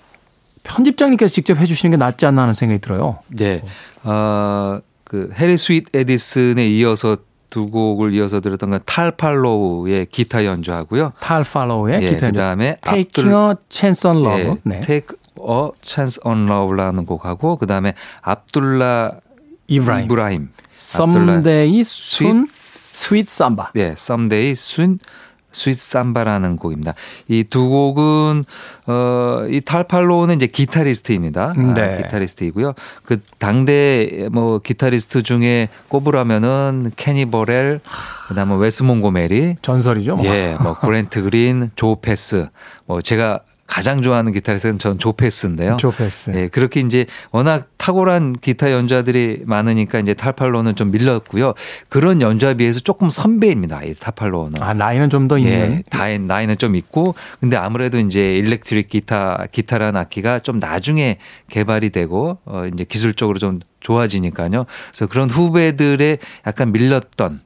편집장님께서 0.64 1.32
직접 1.32 1.56
해주시는 1.56 1.92
게 1.92 1.96
낫지 1.98 2.26
않나 2.26 2.42
하는 2.42 2.52
생각이 2.52 2.80
들어요. 2.80 3.20
네. 3.28 3.62
어, 4.02 4.80
그 5.04 5.30
해리 5.38 5.56
Sweet 5.56 5.94
에디슨에 5.94 6.66
이어서 6.66 7.18
두 7.48 7.70
곡을 7.70 8.12
이어서 8.14 8.40
들었던 8.40 8.70
건 8.70 8.80
탈 8.84 9.18
팔로우의 9.18 10.06
기타 10.06 10.44
연주하고고요. 10.46 11.12
탈 11.20 11.44
팔로우의 11.44 12.02
예, 12.02 12.06
기타 12.06 12.26
연주. 12.26 12.38
그다음에 12.38 12.76
Taking 12.82 13.32
a 13.32 13.54
Chance 13.70 14.10
on 14.10 14.24
Love. 14.24 14.50
예, 14.50 14.56
네. 14.64 14.80
Take 14.80 15.16
a 15.38 15.70
Chance 15.80 16.20
on 16.24 16.48
Love라는 16.48 17.06
곡하고 17.06 17.56
그다음에 17.56 17.94
압둘라 18.20 19.12
이브라힘. 19.68 20.06
이브라힘. 20.06 20.48
Someday 20.76 21.80
Soon 21.82 22.48
Sweet 22.92 23.22
Sweet 23.22 23.28
Samba. 23.28 23.66
네, 23.74 23.92
Someday 23.92 24.52
Soon 24.52 24.98
Sweet 25.54 25.78
Samba라는 25.78 26.56
곡입니다. 26.56 26.94
이 27.28 27.44
두 27.44 27.68
곡은 27.68 28.44
어이 28.86 29.60
탈팔로는 29.60 30.36
이제 30.36 30.46
기타리스트입니다. 30.46 31.52
아, 31.56 31.74
네. 31.74 32.02
기타리스트이고요. 32.02 32.72
그 33.04 33.20
당대 33.38 34.28
뭐 34.32 34.60
기타리스트 34.60 35.22
중에 35.22 35.68
꼽으라면은 35.88 36.92
케니 36.96 37.26
버렐, 37.26 37.80
그다음에 38.28 38.56
웨스 38.56 38.82
몽고메리, 38.82 39.56
전설이죠. 39.60 40.16
뭐. 40.16 40.24
예, 40.24 40.56
뭐 40.58 40.78
그랜트 40.78 41.22
그린, 41.22 41.70
조 41.76 42.00
패스. 42.00 42.46
뭐 42.86 43.02
제가 43.02 43.40
가장 43.66 44.02
좋아하는 44.02 44.32
기타리스트는 44.32 44.78
전 44.78 45.01
조 45.01 45.12
패스인데요. 45.12 45.76
조 45.78 45.90
패스. 45.90 46.30
예, 46.34 46.48
그렇게 46.48 46.80
이제 46.80 47.06
워낙 47.30 47.68
탁월한 47.78 48.34
기타 48.34 48.70
연주자들이 48.70 49.42
많으니까 49.46 49.98
이제 49.98 50.12
탈팔로는 50.14 50.76
좀 50.76 50.90
밀렸고요. 50.90 51.54
그런 51.88 52.20
연주에 52.20 52.54
비해서 52.54 52.80
조금 52.80 53.08
선배입니다. 53.08 53.82
이 53.84 53.94
탈팔로는. 53.94 54.60
아 54.60 54.74
나이는 54.74 55.08
좀 55.08 55.28
더 55.28 55.38
있는. 55.38 55.82
예, 55.94 56.18
나이는 56.18 56.56
좀 56.58 56.76
있고, 56.76 57.14
근데 57.40 57.56
아무래도 57.56 57.98
이제 57.98 58.36
일렉트릭 58.36 58.88
기타, 58.88 59.46
기타라는 59.52 59.98
악기가 59.98 60.40
좀 60.40 60.58
나중에 60.58 61.18
개발이 61.48 61.90
되고, 61.90 62.38
어, 62.44 62.64
이제 62.72 62.84
기술적으로 62.84 63.38
좀 63.38 63.60
좋아지니까요. 63.80 64.66
그래서 64.90 65.06
그런 65.06 65.30
후배들의 65.30 66.18
약간 66.46 66.72
밀렸던, 66.72 67.40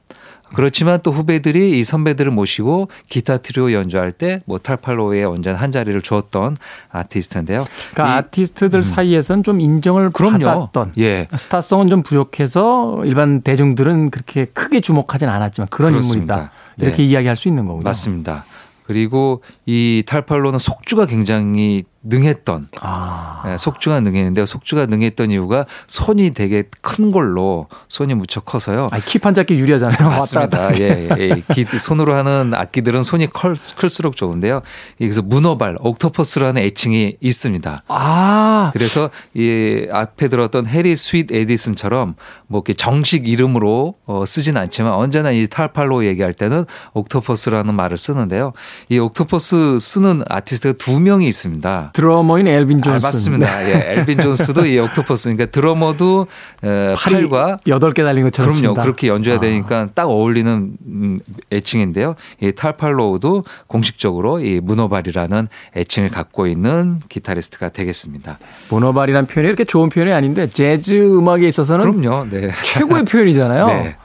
그렇지만 0.53 0.99
또 1.03 1.11
후배들이 1.11 1.77
이 1.79 1.83
선배들을 1.83 2.31
모시고 2.31 2.87
기타 3.09 3.37
트리오 3.37 3.71
연주할 3.73 4.11
때 4.11 4.39
뭐 4.45 4.57
탈팔로에 4.57 5.23
언제나 5.23 5.57
한 5.59 5.71
자리를 5.71 6.01
주었던 6.01 6.55
아티스트인데요. 6.89 7.65
그러니까 7.93 8.15
이- 8.15 8.17
아티스트들 8.19 8.83
사이에서는 8.83 9.43
좀 9.43 9.59
인정을 9.61 10.11
그럼요. 10.11 10.45
받았던. 10.45 10.93
예. 10.99 11.27
스타성은 11.35 11.89
좀 11.89 12.03
부족해서 12.03 13.01
일반 13.05 13.41
대중들은 13.41 14.09
그렇게 14.11 14.45
크게 14.45 14.81
주목하진 14.81 15.27
않았지만 15.29 15.67
그런 15.69 15.91
그렇습니다. 15.91 16.33
인물이다. 16.35 16.51
이렇게 16.79 16.97
네. 16.97 17.03
이야기할 17.05 17.35
수 17.35 17.47
있는 17.47 17.65
거군요. 17.65 17.83
맞습니다. 17.83 18.45
그리고 18.87 19.43
이 19.65 20.03
탈팔로는 20.07 20.59
속주가 20.59 21.05
굉장히 21.05 21.83
능했던 22.09 22.69
아, 22.79 23.43
예, 23.51 23.57
속주가 23.57 23.99
능했는데 23.99 24.45
속주가 24.45 24.85
능했던 24.85 25.29
이유가 25.31 25.65
손이 25.87 26.31
되게 26.31 26.63
큰 26.81 27.11
걸로 27.11 27.67
손이 27.89 28.13
무척 28.13 28.45
커서요. 28.45 28.87
아니, 28.91 29.03
지판 29.03 29.33
잡기 29.33 29.55
유리하잖아요. 29.55 30.07
맞습니다. 30.07 30.79
예, 30.79 31.09
예, 31.11 31.19
예. 31.19 31.53
기- 31.53 31.65
손으로 31.77 32.15
하는 32.15 32.53
악기들은 32.53 33.01
손이 33.01 33.27
클, 33.31 33.55
클수록 33.75 34.15
좋은데요. 34.15 34.61
여기서 35.01 35.21
문어발, 35.23 35.75
octopus라는 35.81 36.61
애칭이 36.61 37.17
있습니다. 37.19 37.83
아, 37.89 38.69
그래서 38.71 39.09
이 39.33 39.87
앞에 39.91 40.29
들었던 40.29 40.65
해리 40.65 40.95
Sweet 40.95 41.29
에디슨처럼 41.33 42.15
뭐 42.47 42.59
이렇게 42.59 42.73
정식 42.73 43.27
이름으로 43.27 43.95
어, 44.05 44.23
쓰진 44.25 44.55
않지만 44.55 44.93
언제나 44.93 45.31
이 45.31 45.45
탈팔로 45.47 46.05
얘기할 46.05 46.33
때는 46.33 46.65
octopus라는 46.93 47.73
말을 47.73 47.97
쓰는데요. 47.97 48.53
이 48.89 48.99
octopus 48.99 49.79
쓰는 49.79 50.23
아티스트가 50.29 50.73
두 50.77 50.99
명이 50.99 51.27
있습니다. 51.27 51.91
드러머인 51.93 52.47
엘빈 52.47 52.79
아, 52.79 52.81
존스. 52.83 53.07
맞습니다. 53.07 53.69
예, 53.69 53.93
엘빈 53.99 54.21
존스도 54.21 54.65
이 54.65 54.79
octopus 54.79 55.29
그러니까 55.29 55.51
드러머도 55.51 56.27
에, 56.63 56.93
팔과 56.95 57.57
여덟 57.67 57.91
개 57.93 58.03
달린 58.03 58.23
것처럼 58.23 58.53
그럼요. 58.53 58.67
친다. 58.73 58.81
그렇게 58.83 59.07
연주해야 59.07 59.37
아. 59.37 59.41
되니까 59.41 59.87
딱 59.93 60.09
어울리는 60.09 60.71
음, 60.85 61.19
애칭인데요. 61.51 62.15
이 62.41 62.51
탈팔로우도 62.51 63.43
공식적으로 63.67 64.39
이 64.39 64.59
문어발이라는 64.61 65.47
애칭을 65.75 66.09
갖고 66.09 66.47
있는 66.47 66.99
기타리스트가 67.09 67.69
되겠습니다. 67.69 68.37
문어발이라는 68.69 69.27
표현이 69.27 69.47
이렇게 69.47 69.63
좋은 69.63 69.89
표현이 69.89 70.11
아닌데 70.11 70.47
재즈 70.47 70.95
음악에 71.17 71.47
있어서는 71.47 71.91
그럼요. 72.01 72.27
네. 72.29 72.51
최고의 72.63 73.05
표현이잖아요. 73.05 73.67
네. 73.67 73.95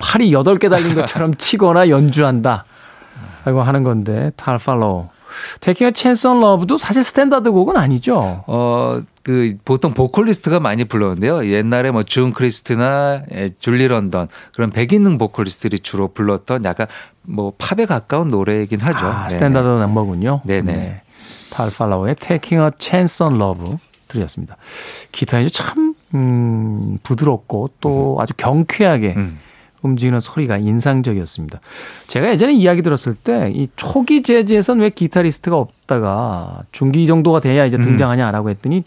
팔이 0.00 0.32
여덟 0.32 0.56
개 0.58 0.68
달린 0.68 0.94
것처럼 0.94 1.34
치거나 1.34 1.88
연주한다. 1.88 2.64
라고 3.44 3.62
하는 3.62 3.82
건데 3.82 4.30
탈 4.36 4.58
팔로우. 4.58 5.06
Taking 5.60 5.92
Chance 5.92 6.26
on 6.26 6.40
Love도 6.40 6.78
사실 6.78 7.04
스탠다드 7.04 7.52
곡은 7.52 7.76
아니죠. 7.76 8.42
어, 8.46 9.00
그 9.22 9.56
보통 9.64 9.92
보컬리스트가 9.94 10.58
많이 10.58 10.84
불렀는데요. 10.84 11.46
옛날에 11.50 11.90
뭐 11.90 12.02
준 12.02 12.32
크리스티나 12.32 13.22
에, 13.30 13.48
줄리 13.60 13.86
런던 13.86 14.28
그런 14.54 14.70
백인능 14.70 15.18
보컬리스트들이 15.18 15.78
주로 15.80 16.08
불렀던 16.08 16.64
약간 16.64 16.86
뭐 17.22 17.52
팝에 17.58 17.84
가까운 17.86 18.30
노래이긴 18.30 18.80
하죠. 18.80 19.06
아. 19.06 19.28
스탠다드 19.28 19.66
넘버군요. 19.66 20.40
네네. 20.44 21.02
탈팔로우의 21.50 22.16
Taking 22.16 22.64
a 22.64 22.70
Chance 22.78 23.24
on 23.26 23.36
Love 23.40 23.76
들으셨습니다. 24.08 24.56
기타 25.12 25.36
연주 25.38 25.50
참 25.52 25.94
음, 26.14 26.96
부드럽고 27.02 27.70
또 27.80 28.16
아주 28.20 28.32
경쾌하게 28.36 29.14
음. 29.16 29.38
움직이는 29.82 30.20
소리가 30.20 30.58
인상적이었습니다. 30.58 31.60
제가 32.08 32.30
예전에 32.30 32.52
이야기 32.54 32.82
들었을 32.82 33.14
때 33.14 33.50
이 33.54 33.68
초기 33.76 34.22
재즈에선 34.22 34.80
왜 34.80 34.90
기타리스트가 34.90 35.56
없다가 35.56 36.62
중기 36.72 37.06
정도가 37.06 37.40
돼야 37.40 37.64
이제 37.64 37.76
등장하냐라고 37.76 38.50
했더니 38.50 38.84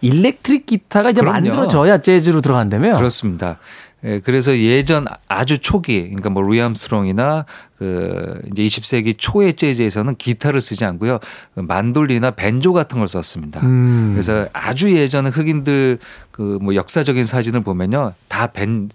일렉트릭 0.00 0.66
기타가 0.66 1.10
이제 1.10 1.20
그럼요. 1.20 1.34
만들어져야 1.48 1.98
재즈로 1.98 2.40
들어간다며. 2.40 2.96
그렇습니다. 2.96 3.58
예, 4.04 4.20
그래서 4.20 4.56
예전 4.58 5.06
아주 5.26 5.58
초기, 5.58 6.02
그러니까 6.02 6.28
뭐 6.28 6.42
루이 6.42 6.60
암스트롱이나 6.60 7.46
그 7.78 8.40
이제 8.52 8.62
20세기 8.62 9.14
초의 9.16 9.54
재즈에서는 9.54 10.16
기타를 10.16 10.60
쓰지 10.60 10.84
않고요. 10.84 11.18
그 11.54 11.60
만돌리나 11.60 12.32
벤조 12.32 12.74
같은 12.74 12.98
걸 12.98 13.08
썼습니다. 13.08 13.60
음. 13.62 14.10
그래서 14.12 14.46
아주 14.52 14.92
예전에 14.94 15.30
흑인들 15.30 15.98
그 16.30 16.58
뭐 16.60 16.74
역사적인 16.74 17.24
사진을 17.24 17.62
보면요. 17.62 18.12
다 18.28 18.48
벤, 18.48 18.84
에, 18.84 18.88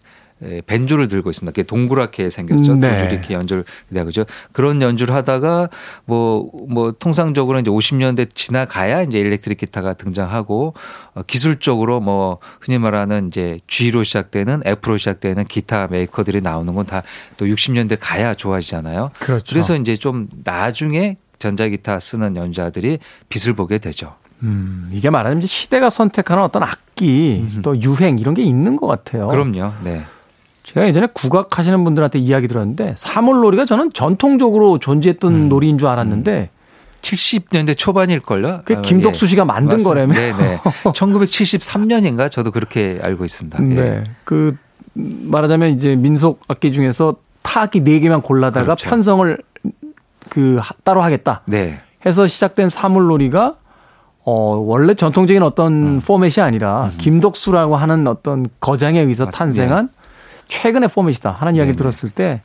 벤조를 0.66 1.08
들고 1.08 1.30
있습니다. 1.30 1.52
그게 1.52 1.64
동그랗게 1.64 2.30
생겼죠. 2.30 2.74
음, 2.74 2.80
네. 2.80 2.92
두줄 2.98 3.12
이렇게 3.14 3.34
연주를 3.34 3.64
해야 3.94 4.04
그죠. 4.04 4.26
그런 4.54 4.82
연주를 4.82 5.14
하다가 5.16 5.70
뭐, 6.06 6.50
뭐 6.70 6.92
통상적으로 6.92 7.60
이제 7.60 7.70
50년대 7.72 8.34
지나가야 8.34 9.04
이제 9.04 9.20
일렉트릭 9.20 9.60
기타가 9.60 9.94
등장하고 9.94 10.74
어, 11.14 11.22
기술적으로 11.24 12.00
뭐 12.00 12.40
흔히 12.60 12.78
말하는 12.80 13.28
이제 13.28 13.60
G로 13.68 14.04
시작되는 14.04 14.62
F로 14.66 14.98
시작되는 14.98 15.44
기타 15.46 15.88
메이커들이 15.88 16.42
나오는 16.42 16.74
건 16.74 16.86
다 16.86 17.04
또 17.38 17.46
60년대 17.46 17.98
가야 18.00 18.34
좋아지잖아요. 18.34 19.10
그렇죠. 19.20 19.46
그래서 19.50 19.76
이제 19.76 19.96
좀 19.96 20.28
나중에 20.44 21.18
전자기타 21.40 22.00
쓰는 22.00 22.36
연주자들이 22.36 23.00
빛을 23.30 23.54
보게 23.56 23.78
되죠. 23.78 24.16
음, 24.44 24.90
이게 24.92 25.10
말하자면 25.10 25.46
시대가 25.46 25.90
선택하는 25.90 26.44
어떤 26.44 26.64
악기 26.64 27.46
또 27.64 27.80
유행 27.82 28.20
이런 28.20 28.34
게 28.34 28.42
있는 28.44 28.76
것 28.76 28.88
같아요. 28.88 29.28
그럼요. 29.28 29.72
네. 29.84 30.04
제가 30.64 30.88
예전에 30.88 31.08
국악 31.14 31.58
하시는 31.58 31.84
분들한테 31.84 32.20
이야기 32.20 32.48
들었는데 32.48 32.94
사물놀이가 32.98 33.66
저는 33.66 33.92
전통적으로 33.94 34.78
존재했던 34.80 35.34
음. 35.34 35.50
놀이인 35.50 35.78
줄 35.78 35.88
알았는데 35.88 36.50
70년대 37.02 37.76
초반일걸요. 37.78 38.60
그게 38.60 38.76
아마, 38.76 38.82
김덕수 38.84 39.26
씨가 39.26 39.44
만든 39.44 39.78
맞습니다. 39.78 39.90
거라며. 39.90 40.14
네네. 40.38 40.58
1973년인가 40.84 42.30
저도 42.30 42.52
그렇게 42.52 43.00
알고 43.02 43.26
있습니다. 43.26 43.60
예. 43.64 43.66
네. 43.74 44.04
그 44.24 44.56
말하자면 44.94 45.72
이제 45.72 45.96
민속 45.96 46.42
악기 46.48 46.72
중에서 46.72 47.16
타악기 47.42 47.84
네 47.84 48.00
개만 48.00 48.22
골라다가 48.22 48.66
그렇죠. 48.76 48.90
편성을 48.90 49.38
그 50.30 50.58
하- 50.62 50.76
따로 50.84 51.02
하겠다 51.02 51.42
네. 51.46 51.80
해서 52.06 52.28
시작된 52.28 52.70
사물놀이가 52.70 53.56
어 54.24 54.34
원래 54.64 54.94
전통적인 54.94 55.42
어떤 55.42 55.74
음. 55.74 56.00
포맷이 56.06 56.42
아니라 56.44 56.92
김덕수라고 57.00 57.76
하는 57.76 58.08
어떤 58.08 58.46
거장에 58.60 59.00
의해서 59.00 59.26
맞습니다. 59.26 59.44
탄생한 59.46 59.90
최근의 60.52 60.90
포맷이다 60.90 61.32
하는 61.32 61.56
이야기를 61.56 61.76
네네. 61.76 61.78
들었을 61.78 62.10
때 62.10 62.42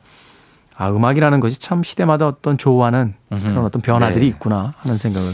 아, 0.77 0.89
음악이라는 0.91 1.41
것이 1.41 1.59
참 1.59 1.83
시대마다 1.83 2.29
어떤 2.29 2.57
조화하는 2.57 3.15
그런 3.29 3.65
어떤 3.65 3.83
변화들이 3.83 4.21
네. 4.21 4.27
있구나 4.29 4.75
하는 4.79 4.97
생각을 4.97 5.33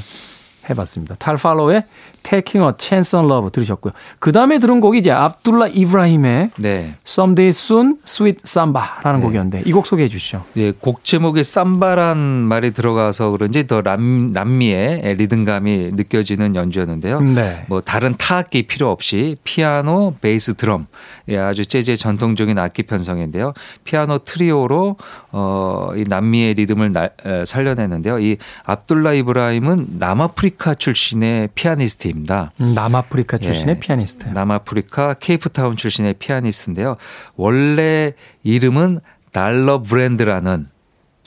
해봤습니다. 0.71 1.15
탈팔로의 1.17 1.85
Taking 2.23 2.65
a 2.65 2.73
Chance 2.79 3.19
on 3.19 3.27
Love 3.29 3.51
들으셨고요. 3.51 3.93
그 4.21 4.31
다음에 4.31 4.61
들은 4.61 4.81
곡이 4.81 4.99
이제 4.99 5.11
압둘라 5.11 5.67
이브라힘의 5.69 6.51
네. 6.59 6.95
Someday 7.05 7.49
Soon 7.49 7.99
Sweet 8.07 8.43
Samba라는 8.47 9.21
곡이었는데 9.23 9.63
이 9.67 9.73
곡 9.73 9.87
소개해 9.87 10.09
주시죠. 10.09 10.45
예, 10.57 10.71
곡 10.71 11.03
제목에 11.03 11.43
삼바란 11.43 12.19
말이 12.19 12.71
들어가서 12.73 13.31
그런지 13.31 13.67
더 13.67 13.83
남, 13.83 14.31
남미의 14.33 15.15
리듬감이 15.17 15.89
느껴지는 15.95 16.55
연주였는데요. 16.55 17.21
네. 17.21 17.65
뭐 17.69 17.81
다른 17.81 18.15
타악기 18.17 18.63
필요 18.69 18.91
없이 18.91 19.37
피아노, 19.43 20.15
베이스, 20.21 20.55
드럼 20.55 20.87
예, 21.29 21.39
아주 21.39 21.67
재즈의 21.67 21.97
전통적인 21.97 22.57
악기 22.59 22.85
편성인데요. 22.85 23.53
피아노 23.83 24.19
트리오로 24.19 24.97
어, 25.33 25.91
이 25.97 26.05
남미의 26.07 26.55
리듬을 26.55 26.93
날- 26.93 27.11
에, 27.27 27.45
살려내는데요. 27.45 28.21
이 28.21 28.37
압둘라 28.65 29.15
이브라힘은 29.15 29.97
남아프리카 29.99 30.52
출신의 30.75 31.51
피아니스트입니다. 31.55 32.53
음, 32.61 32.75
남아프리카 32.75 33.39
출신의 33.39 33.77
예. 33.77 33.81
피아니스트. 33.81 34.29
남아프리카 34.29 35.15
케이프타운 35.15 35.77
출신의 35.77 36.15
피아니스트인데요. 36.15 36.97
원래 37.37 38.13
이름은 38.43 38.99
달러 39.33 39.83
브랜드라는 39.83 40.69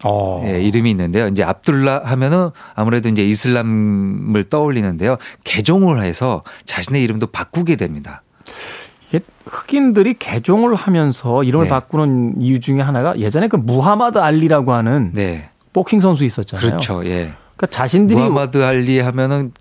어. 0.04 0.44
예, 0.46 0.62
이름이 0.62 0.92
있는데요. 0.92 1.28
이제 1.28 1.44
압둘라 1.44 2.04
하면은 2.06 2.50
아무래도 2.76 3.10
이제 3.10 3.26
이슬람을 3.26 4.44
떠올리는데요. 4.50 5.18
개종을 5.44 6.02
해서 6.02 6.44
자신의 6.66 7.04
이름도 7.04 7.28
바꾸게 7.28 7.76
됩니다. 7.76 8.22
이게 9.08 9.20
흑인들이 9.46 10.16
개종을 10.16 10.76
하면서 10.76 11.44
이름을 11.44 11.66
네. 11.66 11.70
바꾸는 11.70 12.42
이유 12.42 12.60
중에 12.60 12.82
하나가 12.82 13.18
예전에 13.18 13.48
그 13.48 13.56
무하마드 13.56 14.18
알리라고 14.20 14.74
하는 14.74 15.12
네. 15.14 15.50
복싱 15.74 16.00
선수 16.00 16.24
있었잖아요. 16.26 16.68
그렇죠. 16.68 17.06
예. 17.06 17.34
그러니까 17.56 17.68
자신들이 17.68 18.20
무하마드 18.20 18.64
알리 18.64 19.00
하면은 19.00 19.52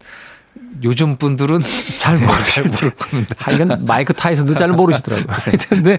요즘 0.82 1.16
분들은 1.16 1.61
잘 1.99 2.18
네, 2.18 2.26
모르실 2.26 2.70
겁니다. 2.70 3.34
아, 3.38 3.53
이건 3.53 3.84
마이크 3.86 4.12
타이슨도 4.12 4.55
잘 4.55 4.70
모르시더라고요. 4.70 5.26
근데 5.68 5.99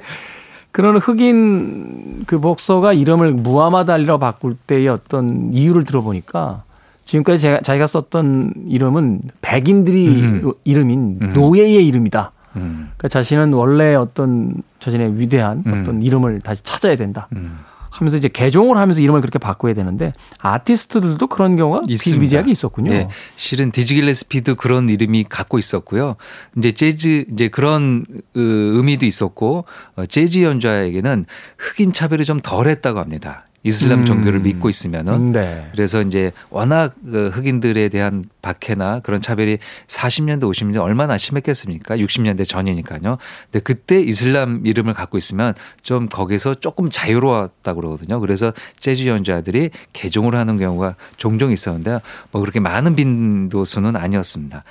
그런 0.72 0.98
흑인 0.98 2.26
그 2.26 2.40
복서가 2.40 2.94
이름을 2.94 3.32
무하마드 3.32 3.92
알리라고 3.92 4.20
바꿀 4.20 4.56
때의 4.68 4.90
어떤 4.90 5.54
이유를 5.54 5.86
들어보니까 5.86 6.64
지금까지 7.06 7.42
제가, 7.42 7.62
자기가 7.62 7.88
썼던 7.88 8.54
이름은 8.68 9.22
백인들이 9.42 10.42
이름인 10.66 11.20
노예의 11.34 11.88
이름이다. 11.88 12.32
음. 12.58 12.92
그러니까 12.98 13.08
자신은 13.08 13.54
원래 13.54 13.96
어떤 13.96 14.54
자신의 14.80 15.20
위대한 15.20 15.64
음. 15.66 15.82
어떤 15.82 16.02
이름을 16.02 16.42
다시 16.42 16.64
찾아야 16.64 16.96
된다. 16.96 17.28
음. 17.34 17.60
하면서 17.98 18.18
이제 18.18 18.28
개종을 18.28 18.78
하면서 18.78 19.02
이름을 19.02 19.22
그렇게 19.22 19.40
바꿔야 19.40 19.74
되는데 19.74 20.14
아티스트들도 20.40 21.28
그런 21.28 21.56
경우가 21.56 21.84
있습니다. 21.88 22.20
비비지하게 22.20 22.52
있었군요. 22.52 22.92
네, 22.92 23.08
실은 23.38 23.72
디지 23.72 23.96
길레스피도 23.96 24.56
그런 24.56 24.90
이름이 24.90 25.26
갖고 25.30 25.58
있었고요. 25.58 26.18
이제 26.58 26.72
재즈 26.72 27.26
이제 27.32 27.48
그런 27.48 28.06
어, 28.12 28.40
의미도 28.40 29.06
있었고 29.06 29.66
어, 29.96 30.06
재즈 30.06 30.40
연주자에게는 30.44 31.24
흑인 31.58 31.94
차별이 31.94 32.26
좀 32.26 32.42
덜했다고 32.42 33.00
합니다. 33.00 33.46
이슬람 33.66 34.02
음. 34.02 34.06
종교를 34.06 34.42
믿고 34.42 34.70
있으면은 34.70 35.32
네. 35.32 35.68
그래서 35.72 36.02
이제 36.02 36.32
워낙 36.52 36.94
그 37.04 37.30
흑인들에 37.34 37.90
대한 37.90 38.24
박해나 38.44 39.00
그런 39.00 39.22
차별이 39.22 39.58
40년대 39.88 40.44
50년대 40.44 40.80
얼마나 40.80 41.18
심했겠습니까? 41.18 41.98
60년대 41.98 42.48
전이니까요. 42.48 43.18
근데 43.52 43.64
그때 43.64 44.00
이슬람 44.00 44.66
이름을 44.66 44.94
갖고 44.94 45.18
있으면 45.18 45.56
좀 45.82 46.08
거기서 46.08 46.56
조금 46.56 46.90
자유로웠다고 46.92 47.82
그러거든요. 47.82 48.20
그래서 48.20 48.54
재즈 48.80 49.08
연주자들이 49.08 49.72
개종을 49.94 50.36
하는 50.36 50.60
경우가 50.60 50.96
종종 51.18 51.52
있었는데요. 51.52 52.00
뭐 52.32 52.42
그렇게 52.42 52.60
많은 52.60 52.96
빈도수는 52.96 53.96
아니었습니다. 53.96 54.64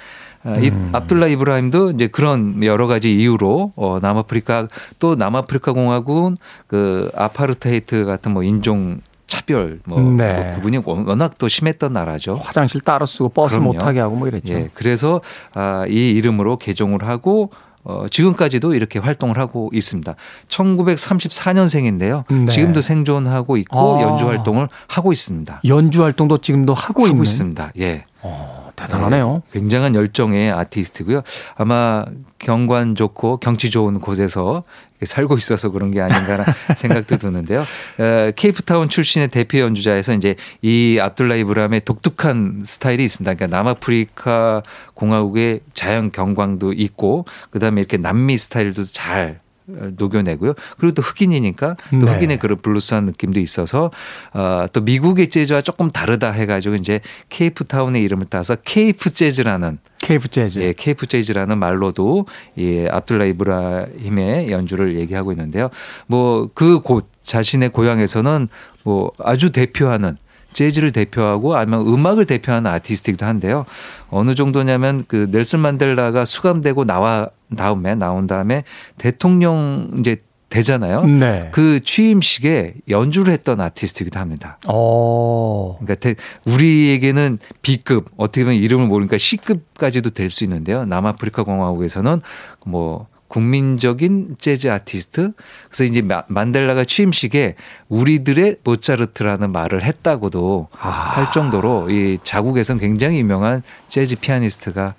아, 0.45 0.57
이 0.59 0.71
압둘라 0.93 1.27
이브라임도 1.29 1.93
이제 1.93 2.07
그런 2.07 2.63
여러 2.63 2.87
가지 2.87 3.13
이유로 3.13 3.73
어 3.77 3.99
남아프리카 4.01 4.69
또 4.99 5.15
남아프리카 5.15 5.73
공화국은 5.73 6.37
그 6.67 7.11
아파르테이트 7.17 8.05
같은 8.05 8.33
뭐 8.33 8.43
인종 8.43 9.01
차별 9.27 9.81
뭐 9.85 10.01
네. 10.01 10.53
부분이 10.53 10.81
워낙 10.85 11.39
또 11.39 11.49
심했던 11.49 11.93
나라죠. 11.93 12.35
화장실 12.37 12.81
따로 12.83 13.07
쓰고 13.07 13.31
버스 13.31 13.57
그럼요. 13.57 13.73
못 13.73 13.79
타게 13.79 14.01
하고 14.01 14.17
뭐 14.17 14.29
이랬죠. 14.29 14.53
예. 14.53 14.71
그래서 14.75 15.21
아, 15.55 15.87
이 15.89 16.11
이름으로 16.11 16.59
개종을 16.59 17.05
하고 17.05 17.51
어, 17.85 18.07
지금까지도 18.09 18.75
이렇게 18.75 18.99
활동을 18.99 19.39
하고 19.39 19.71
있습니다. 19.73 20.15
1934년생인데요. 20.49 22.25
네. 22.31 22.53
지금도 22.53 22.81
생존하고 22.81 23.57
있고 23.59 23.99
아. 23.99 24.03
연주 24.03 24.27
활동을 24.27 24.69
하고 24.89 25.13
있습니다. 25.13 25.61
연주 25.67 26.03
활동도 26.03 26.39
지금도 26.39 26.73
하고, 26.73 27.03
하고 27.03 27.07
있는 27.09 27.23
있습니다. 27.23 27.73
예. 27.81 28.05
어, 28.23 28.64
대단하네요. 28.77 29.43
네, 29.53 29.61
굉장한 29.61 29.95
열정의 29.95 30.51
아티스트고요. 30.51 31.23
아마 31.57 32.05
경관 32.39 32.95
좋고 32.95 33.39
경치 33.39 33.71
좋은 33.71 34.01
곳에서 34.01 34.63
살고 35.03 35.37
있어서 35.37 35.71
그런 35.71 35.91
게 35.91 36.01
아닌가라는 36.01 36.45
생각도 36.77 37.19
드는데요. 37.19 37.61
어, 37.61 38.31
케이프타운 38.35 38.89
출신의 38.89 39.29
대표 39.29 39.59
연주자에서 39.59 40.15
이제 40.15 40.35
이 40.63 40.99
압둘라 41.01 41.37
이브람의 41.37 41.83
독특한 41.85 42.63
스타일이 42.65 43.05
있습니다. 43.05 43.35
그러니까 43.35 43.57
남아프리카 43.57 44.63
공화국의 44.95 45.61
자연 45.75 46.11
경관도 46.11 46.73
있고 46.73 47.27
그다음에 47.51 47.81
이렇게 47.81 47.97
남미 47.97 48.39
스타일도 48.39 48.85
잘 48.85 49.41
어, 49.41 49.44
녹여내고요. 49.67 50.55
그리고 50.79 50.95
또 50.95 51.03
흑인이니까 51.03 51.77
또 51.93 51.99
네. 52.07 52.13
흑인의 52.15 52.39
그런 52.39 52.59
블루스한 52.59 53.07
느낌도 53.07 53.41
있어서 53.41 53.91
어, 54.33 54.67
또 54.73 54.81
미국의 54.83 55.29
재즈와 55.29 55.63
조금 55.63 55.91
다르다 55.91 56.31
해가지고 56.33 56.75
이제 56.77 57.01
케이프 57.29 57.65
타운의 57.65 58.03
이름을 58.03 58.27
따서 58.29 58.57
Cape 58.57 59.11
Jazz라는 59.11 59.79
Cape 60.01 60.29
Jazz. 60.29 60.59
예, 60.61 60.75
Cape 60.77 61.07
Jazz라는 61.07 61.59
말로도 61.59 62.27
이 62.57 62.87
압둘라 62.91 63.25
이브라힘의 63.25 64.51
연주를 64.51 64.97
얘기하고 64.97 65.33
있는데요. 65.33 65.71
뭐 66.07 66.49
그 66.55 66.81
곳 66.83 67.09
자신의 67.25 67.71
고향에서는 67.71 68.49
뭐 68.83 69.11
아주 69.19 69.51
대표하는 69.51 70.19
재즈를 70.55 70.93
대표하고 70.93 71.57
아니면 71.57 71.81
음악을 71.87 72.25
대표하는 72.25 72.71
아티스트이기도 72.71 73.27
한데요. 73.27 73.67
어느 74.11 74.35
정도냐면 74.35 75.05
그 75.07 75.29
넬슨 75.31 75.61
만델라가 75.61 76.25
수감되고 76.25 76.85
나와 76.85 77.29
다음에 77.57 77.95
나온 77.95 78.27
다음에 78.27 78.65
대통령 78.97 79.91
이제 79.99 80.17
되잖아요. 80.51 81.05
네. 81.05 81.49
그 81.53 81.81
취임식에 81.81 82.75
연주를 82.89 83.33
했던 83.33 83.61
아티스트이기도 83.61 84.21
합니다. 84.21 84.59
어. 84.69 85.77
그러니까 85.81 85.95
대- 85.97 86.15
우리에게는 86.47 87.39
B급 87.63 88.11
어떻게 88.17 88.45
보면 88.45 88.59
이름을 88.61 88.87
모르니까 88.87 89.19
C급까지도 89.19 90.11
될 90.11 90.31
수 90.31 90.45
있는데요. 90.45 90.85
남아프리카 90.85 91.43
공화국에서는 91.43 92.21
뭐 92.67 93.09
국민적인 93.29 94.37
재즈 94.39 94.69
아티스트 94.71 95.33
그래서 95.69 95.85
이제 95.85 96.03
마- 96.03 96.25
만델라가 96.29 96.85
취임식에 96.85 97.57
우리들의 97.89 98.57
모차르트라는 98.65 99.51
말을 99.53 99.83
했다고도 99.83 100.69
아. 100.79 100.89
할 100.89 101.33
정도로 101.33 101.91
이 101.91 102.19
자국에선 102.23 102.79
굉장히 102.79 103.19
유명한 103.19 103.63
재즈 103.89 104.17
피아니스트가 104.21 104.95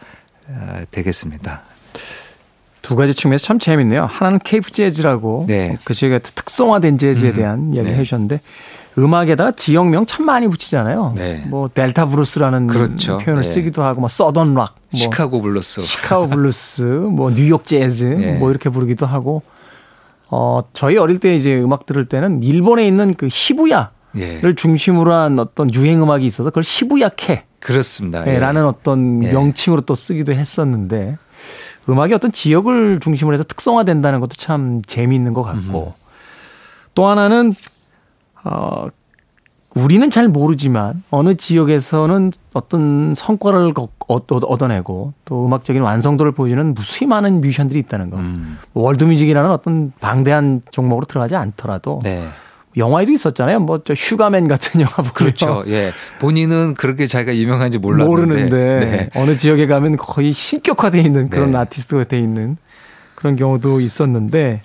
아, 0.50 0.86
되겠습니다. 0.92 1.62
두 2.82 2.96
가지 2.96 3.16
측면에서 3.16 3.46
참 3.46 3.58
재밌네요. 3.58 4.06
하나는 4.06 4.38
Cape 4.40 4.72
Jazz라고 4.72 5.46
네. 5.48 5.76
그 5.86 5.94
지역의 5.96 6.20
특성화된 6.22 7.00
재즈에 7.00 7.34
대한 7.34 7.74
이야기 7.74 7.90
네. 7.90 7.96
해주셨는데 7.96 8.42
음악에다가 8.98 9.52
지역명 9.52 10.06
참 10.06 10.26
많이 10.26 10.48
붙이잖아요. 10.48 11.14
네. 11.16 11.44
뭐 11.48 11.68
Delta 11.68 12.08
Blues라는 12.08 12.68
그렇죠. 12.68 13.18
표현을 13.18 13.44
네. 13.44 13.50
쓰기도 13.50 13.84
하고 13.84 14.00
뭐 14.00 14.08
Southern 14.08 14.54
Rock, 14.54 14.76
뭐 14.76 15.00
시카고 15.00 15.42
블루스. 15.42 15.82
시카고 15.82 16.30
블루스, 16.30 16.84
뭐 16.84 17.34
뉴욕 17.34 17.66
재즈 17.66 18.06
네. 18.06 18.38
뭐 18.38 18.50
이렇게 18.50 18.70
부르기도 18.70 19.06
하고 19.06 19.42
어 20.30 20.62
저희 20.74 20.98
어릴 20.98 21.20
때 21.20 21.36
이제 21.36 21.60
음악 21.60 21.86
들을 21.86 22.06
때는 22.06 22.42
일본에 22.42 22.88
있는 22.88 23.14
그 23.16 23.28
히부야를 23.30 23.90
예. 24.18 24.56
중심으로 24.56 25.14
한 25.14 25.40
어떤 25.40 25.74
유행 25.74 26.02
음악이 26.02 26.26
있어서 26.26 26.50
그걸 26.50 26.64
히부야케 26.66 27.44
그렇습니다. 27.60 28.26
예. 28.28 28.40
라는 28.40 28.66
어떤 28.66 29.24
예. 29.24 29.34
명칭으로 29.34 29.82
또 29.82 29.94
쓰기도 29.94 30.34
했었는데 30.34 31.18
음악이 31.90 32.14
어떤 32.14 32.32
지역을 32.32 33.00
중심으로 33.02 33.36
해서 33.36 33.44
특성화된다는 33.44 34.20
것도 34.22 34.36
참 34.38 34.82
재미있는 34.88 35.34
것 35.34 35.44
같고 35.44 35.94
또 36.96 37.08
하나는 37.08 37.54
어 38.46 38.88
우리는 39.76 40.10
잘 40.10 40.30
모르지만 40.30 41.04
어느 41.12 41.36
지역에서는 41.36 42.32
어떤 42.54 43.14
성과를 43.14 43.74
얻- 44.08 44.32
얻어내고 44.32 45.12
또 45.26 45.46
음악적인 45.46 45.82
완성도를 45.82 46.32
보여주는 46.32 46.74
무수히 46.74 47.08
많은 47.08 47.42
뮤지션들이 47.42 47.80
있다는 47.82 48.10
거. 48.10 48.16
음. 48.18 48.58
월드뮤직이라는 48.74 49.52
어떤 49.52 49.92
방대한 50.00 50.62
종목으로 50.72 51.06
들어가지 51.06 51.36
않더라도 51.36 52.00
네. 52.04 52.26
영화에도 52.78 53.12
있었잖아요. 53.12 53.60
뭐저 53.62 53.96
슈가맨 53.96 54.48
같은 54.48 54.80
영화 54.80 54.94
보면 54.96 55.12
그렇죠. 55.14 55.64
예. 55.68 55.92
본인은 56.20 56.76
그렇게 56.76 57.06
자기가 57.06 57.36
유명한지 57.36 57.78
몰랐는데. 57.80 58.08
모르는데 58.10 58.50
네. 58.80 59.10
어느 59.22 59.36
지역에 59.36 59.68
가면 59.68 59.98
거의 59.98 60.32
신격화되어 60.32 61.02
있는 61.02 61.30
그런 61.30 61.52
네. 61.52 61.58
아티스트가 61.58 62.06
돼 62.06 62.18
있는 62.20 62.56
그런 63.16 63.36
경우도 63.36 63.82
있었는데 63.82 64.62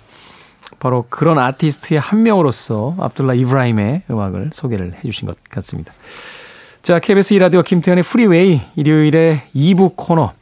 바로 0.81 1.05
그런 1.11 1.37
아티스트의 1.37 1.99
한 1.99 2.23
명으로서 2.23 2.95
압둘라 2.97 3.35
이브라힘의 3.35 4.01
음악을 4.09 4.49
소개를 4.51 4.95
해 4.95 5.01
주신 5.03 5.27
것 5.27 5.37
같습니다. 5.47 5.93
자, 6.81 6.97
KBS 6.97 7.35
2라디오 7.35 7.63
김태현의 7.63 8.03
프리웨이 8.03 8.59
일요일에 8.75 9.43
2부 9.55 9.93
코너. 9.95 10.33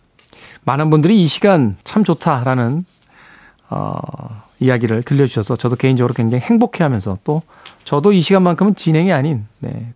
많은 0.63 0.89
분들이 0.89 1.21
이 1.21 1.27
시간 1.27 1.75
참 1.83 2.05
좋다라는 2.05 2.85
어, 3.69 3.99
이야기를 4.61 5.03
들려주셔서 5.03 5.57
저도 5.57 5.75
개인적으로 5.75 6.13
굉장히 6.13 6.41
행복해하면서 6.45 7.17
또 7.25 7.41
저도 7.83 8.13
이 8.13 8.21
시간만큼은 8.21 8.75
진행이 8.75 9.11
아닌 9.11 9.45
네, 9.59 9.91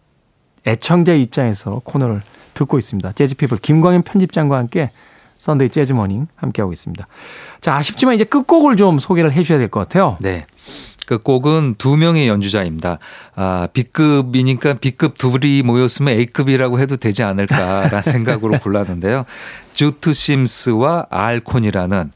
애청자 0.67 1.13
입장에서 1.13 1.79
코너를 1.85 2.21
듣고 2.53 2.77
있습니다. 2.77 3.13
재즈피플 3.13 3.59
김광현 3.59 4.01
편집장과 4.03 4.57
함께 4.57 4.91
Sunday 5.43 5.67
Jazz 5.69 5.91
Morning 5.91 6.27
함께하고 6.37 6.71
있습니다. 6.71 7.05
자, 7.59 7.75
아쉽지만 7.75 8.15
이제 8.15 8.23
끝곡을 8.23 8.77
좀 8.77 8.97
소개를 8.97 9.33
해 9.33 9.41
주셔야 9.43 9.57
될 9.57 9.67
것 9.67 9.81
같아요. 9.81 10.17
네. 10.21 10.45
그 11.05 11.17
곡은 11.17 11.75
두 11.77 11.97
명의 11.97 12.29
연주자입니다. 12.29 12.97
아, 13.35 13.67
B급이니까 13.73 14.75
B급 14.75 15.17
둘이 15.17 15.61
모였으면 15.61 16.13
A급이라고 16.17 16.79
해도 16.79 16.95
되지 16.95 17.23
않을까라는 17.23 18.01
생각으로 18.09 18.57
골랐는데요. 18.59 19.25
주트 19.73 20.13
심스와 20.13 21.07
알콘이라는 21.09 22.11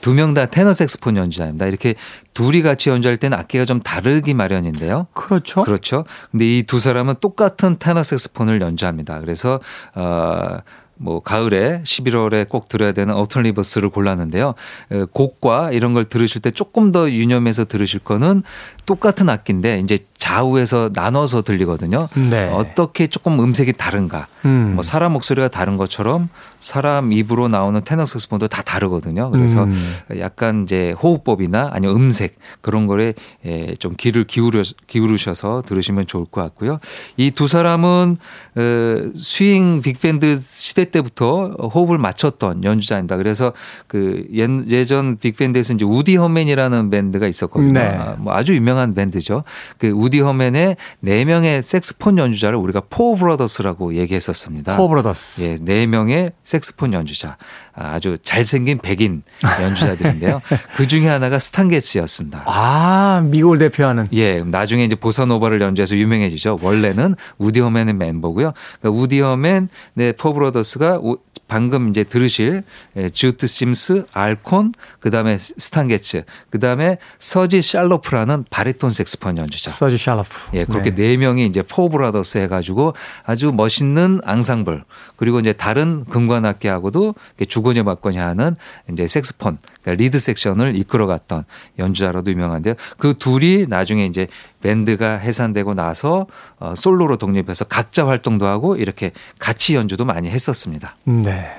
두 0.00 0.14
명 0.14 0.32
다 0.32 0.46
테너 0.46 0.72
색스폰 0.72 1.18
연주자입니다. 1.18 1.66
이렇게 1.66 1.96
둘이 2.32 2.62
같이 2.62 2.88
연주할 2.88 3.18
때는 3.18 3.36
악기가 3.38 3.66
좀 3.66 3.80
다르기 3.82 4.32
마련인데요. 4.32 5.08
그렇죠. 5.12 5.62
그렇죠. 5.64 6.06
근데 6.30 6.46
이 6.46 6.62
두 6.62 6.80
사람은 6.80 7.16
똑같은 7.20 7.76
테너 7.78 8.02
색스폰을 8.02 8.62
연주합니다. 8.62 9.18
그래서 9.18 9.60
어, 9.94 10.58
뭐 10.96 11.20
가을에 11.20 11.82
11월에 11.84 12.48
꼭 12.48 12.68
들어야 12.68 12.92
되는 12.92 13.14
어턴 13.14 13.42
리버스를 13.44 13.88
골랐는데요. 13.90 14.54
에, 14.92 15.04
곡과 15.12 15.72
이런 15.72 15.92
걸 15.94 16.04
들으실 16.04 16.40
때 16.40 16.50
조금 16.50 16.92
더 16.92 17.10
유념해서 17.10 17.64
들으실 17.64 18.00
거는 18.00 18.42
똑같은 18.86 19.28
악기인데 19.28 19.80
이제 19.80 19.98
좌우에서 20.18 20.90
나눠서 20.94 21.42
들리거든요. 21.42 22.08
네. 22.30 22.48
어떻게 22.50 23.08
조금 23.08 23.38
음색이 23.40 23.74
다른가? 23.74 24.26
음. 24.46 24.72
뭐 24.74 24.82
사람 24.82 25.12
목소리가 25.12 25.48
다른 25.48 25.76
것처럼 25.76 26.30
사람 26.60 27.12
입으로 27.12 27.48
나오는 27.48 27.78
테너 27.84 28.06
색스폰도 28.06 28.48
다 28.48 28.62
다르거든요. 28.62 29.30
그래서 29.32 29.64
음. 29.64 29.98
약간 30.18 30.62
이제 30.62 30.92
호흡법이나 30.92 31.70
아니면 31.72 31.96
음색 31.96 32.38
그런 32.62 32.86
거에 32.86 33.12
예, 33.44 33.74
좀 33.78 33.94
귀를 33.98 34.24
기울여 34.24 34.62
기울으셔서 34.86 35.62
들으시면 35.66 36.06
좋을 36.06 36.24
것 36.24 36.40
같고요. 36.40 36.78
이 37.18 37.34
두 37.34 37.48
사람은 37.48 38.16
어, 38.56 39.10
스윙 39.16 39.82
빅밴드 39.82 40.40
시대 40.40 40.83
때부터 40.86 41.48
호흡을 41.74 41.98
맞췄던 41.98 42.64
연주자입니다. 42.64 43.16
그래서 43.16 43.52
그 43.86 44.26
예- 44.34 44.48
예전 44.70 45.16
빅밴드에서 45.18 45.74
이제 45.74 45.84
우디 45.84 46.16
허맨이라는 46.16 46.90
밴드가 46.90 47.26
있었거든요. 47.26 47.72
네. 47.72 47.80
아, 47.80 48.14
뭐 48.18 48.34
아주 48.34 48.54
유명한 48.54 48.94
밴드죠. 48.94 49.42
그 49.78 49.88
우디 49.88 50.20
허맨의 50.20 50.76
네 51.00 51.24
명의 51.24 51.62
색스폰 51.62 52.18
연주자를 52.18 52.58
우리가 52.58 52.82
Four 52.90 53.14
Brothers라고 53.16 53.94
얘기했었습니다. 53.94 54.76
Four 54.76 54.88
Brothers. 54.88 55.42
예, 55.42 55.56
네 55.60 55.86
명의 55.86 56.30
색스폰 56.42 56.92
연주자. 56.92 57.36
아, 57.74 57.94
아주 57.94 58.18
잘생긴 58.22 58.78
백인 58.78 59.22
연주자들인데요. 59.60 60.40
그 60.76 60.86
중에 60.86 61.08
하나가 61.08 61.38
스탄 61.38 61.63
게츠였습니다. 61.63 62.44
아, 62.46 63.22
미국을 63.28 63.58
대표하는. 63.58 64.06
예, 64.12 64.42
나중에 64.44 64.84
이제 64.84 64.94
보사노바를 64.94 65.60
연주해서 65.60 65.96
유명해지죠. 65.96 66.58
원래는 66.62 67.16
우디 67.38 67.60
허맨의 67.60 67.94
멤버고요. 67.94 68.52
그러니까 68.80 69.02
우디 69.02 69.20
허맨, 69.20 69.68
네, 69.94 70.12
Four 70.12 70.73
Brothers가 70.78 70.98
오- 70.98 71.18
방금 71.46 71.90
이제 71.90 72.04
들으실 72.04 72.64
예, 72.96 73.10
주트 73.10 73.46
심스, 73.46 74.06
알콘, 74.14 74.72
그다음에 75.00 75.36
스탄 75.38 75.88
게츠, 75.88 76.24
그다음에 76.50 76.96
서지 77.18 77.60
샬로프라는 77.60 78.46
바리톤 78.48 78.88
색스폰 78.90 79.36
연주자. 79.38 79.70
서지 79.70 79.98
샬로프. 79.98 80.50
예, 80.54 80.64
그렇게 80.64 80.94
네. 80.94 81.02
네 81.10 81.16
명이 81.18 81.44
이제 81.46 81.60
Four 81.62 81.88
Brothers 81.90 82.38
해 82.38 82.48
가지고 82.48 82.94
아주 83.24 83.52
멋있는 83.52 84.20
앙상블 84.24 84.82
그리고 85.16 85.38
이제 85.38 85.52
다른 85.52 86.04
금관악기하고도 86.06 87.14
주거니 87.46 87.82
받거니 87.82 88.16
하는 88.16 88.56
이제 88.90 89.06
색스폰 89.06 89.58
그러니까 89.82 90.02
리드 90.02 90.18
섹션을 90.18 90.76
이끌어갔던 90.76 91.44
연주자로도 91.78 92.30
유명한데요. 92.30 92.74
그 92.96 93.14
둘이 93.18 93.66
나중에 93.68 94.06
이제 94.06 94.26
밴드가 94.64 95.18
해산되고 95.18 95.74
나서 95.74 96.26
어, 96.58 96.74
솔로로 96.74 97.18
독립해서 97.18 97.66
각자 97.66 98.06
활동도 98.06 98.46
하고 98.46 98.76
이렇게 98.76 99.12
같이 99.38 99.74
연주도 99.74 100.06
많이 100.06 100.30
했었습니다. 100.30 100.96
네. 101.04 101.52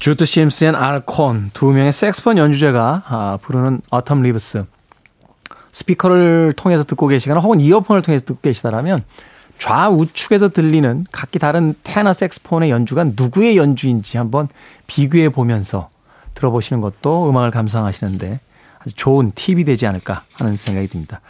주트 0.00 0.24
and 0.64 0.74
알콘 0.74 1.50
두 1.54 1.72
명의 1.72 1.92
색스폰 1.92 2.38
연주자가 2.38 3.02
아, 3.06 3.38
부르는 3.40 3.80
Autumn 3.90 4.22
Leaves 4.22 4.64
스피커를 5.72 6.54
통해서 6.56 6.84
듣고 6.84 7.06
계시거나 7.06 7.40
혹은 7.40 7.60
이어폰을 7.60 8.02
통해서 8.02 8.24
듣고 8.24 8.40
계시다라면 8.42 9.02
좌우측에서 9.58 10.50
들리는 10.50 11.06
각기 11.10 11.38
다른 11.38 11.74
테너 11.82 12.12
색스폰의 12.12 12.70
연주가 12.70 13.04
누구의 13.04 13.56
연주인지 13.56 14.18
한번 14.18 14.48
비교해 14.86 15.28
보면서 15.28 15.88
들어보시는 16.34 16.80
것도 16.80 17.28
음악을 17.30 17.50
감상하시는데 17.50 18.40
아주 18.80 18.94
좋은 18.94 19.32
팁이 19.34 19.64
되지 19.64 19.86
않을까 19.86 20.22
하는 20.34 20.56
생각이 20.56 20.86
듭니다. 20.88 21.20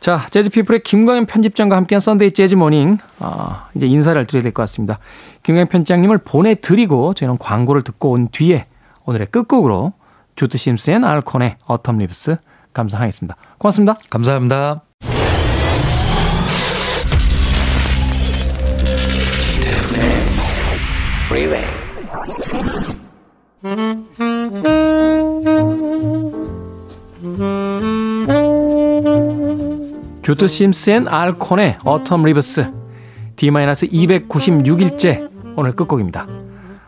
자, 0.00 0.26
재즈피플의 0.30 0.82
김광현 0.82 1.26
편집장과 1.26 1.76
함께한 1.76 2.00
Sunday 2.00 2.32
Jazz 2.32 2.54
Morning. 2.56 2.98
아, 3.20 3.68
이제 3.74 3.86
인사를 3.86 4.24
드려야 4.26 4.42
될 4.42 4.52
것 4.52 4.62
같습니다. 4.62 4.98
김광현 5.42 5.68
편집장님을 5.68 6.18
보내드리고 6.18 7.14
저희는 7.14 7.38
광고를 7.38 7.82
듣고 7.82 8.10
온 8.10 8.28
뒤에 8.28 8.66
오늘의 9.06 9.28
끝곡으로 9.28 9.92
주트 10.36 10.58
심스 10.58 10.90
and 10.90 11.04
알콘의 11.04 11.56
Autumn 11.66 11.98
Leaves 11.98 12.36
감상하겠습니다. 12.74 13.36
고맙습니다. 13.58 13.94
감사합니다. 14.10 14.82
Freeway. 21.28 21.64
주트 30.24 30.48
심스 30.48 30.88
and 30.88 31.06
알콘의 31.06 31.76
Autumn 31.84 32.24
Leaves 32.24 32.72
D-296일째 33.36 35.28
오늘 35.54 35.72
끝곡입니다. 35.72 36.26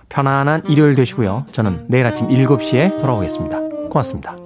편안한 0.09 0.63
일요일 0.67 0.95
되시고요. 0.95 1.45
저는 1.53 1.85
내일 1.89 2.07
아침 2.07 2.29
7시에 2.29 2.99
돌아오겠습니다. 2.99 3.61
고맙습니다. 3.91 4.46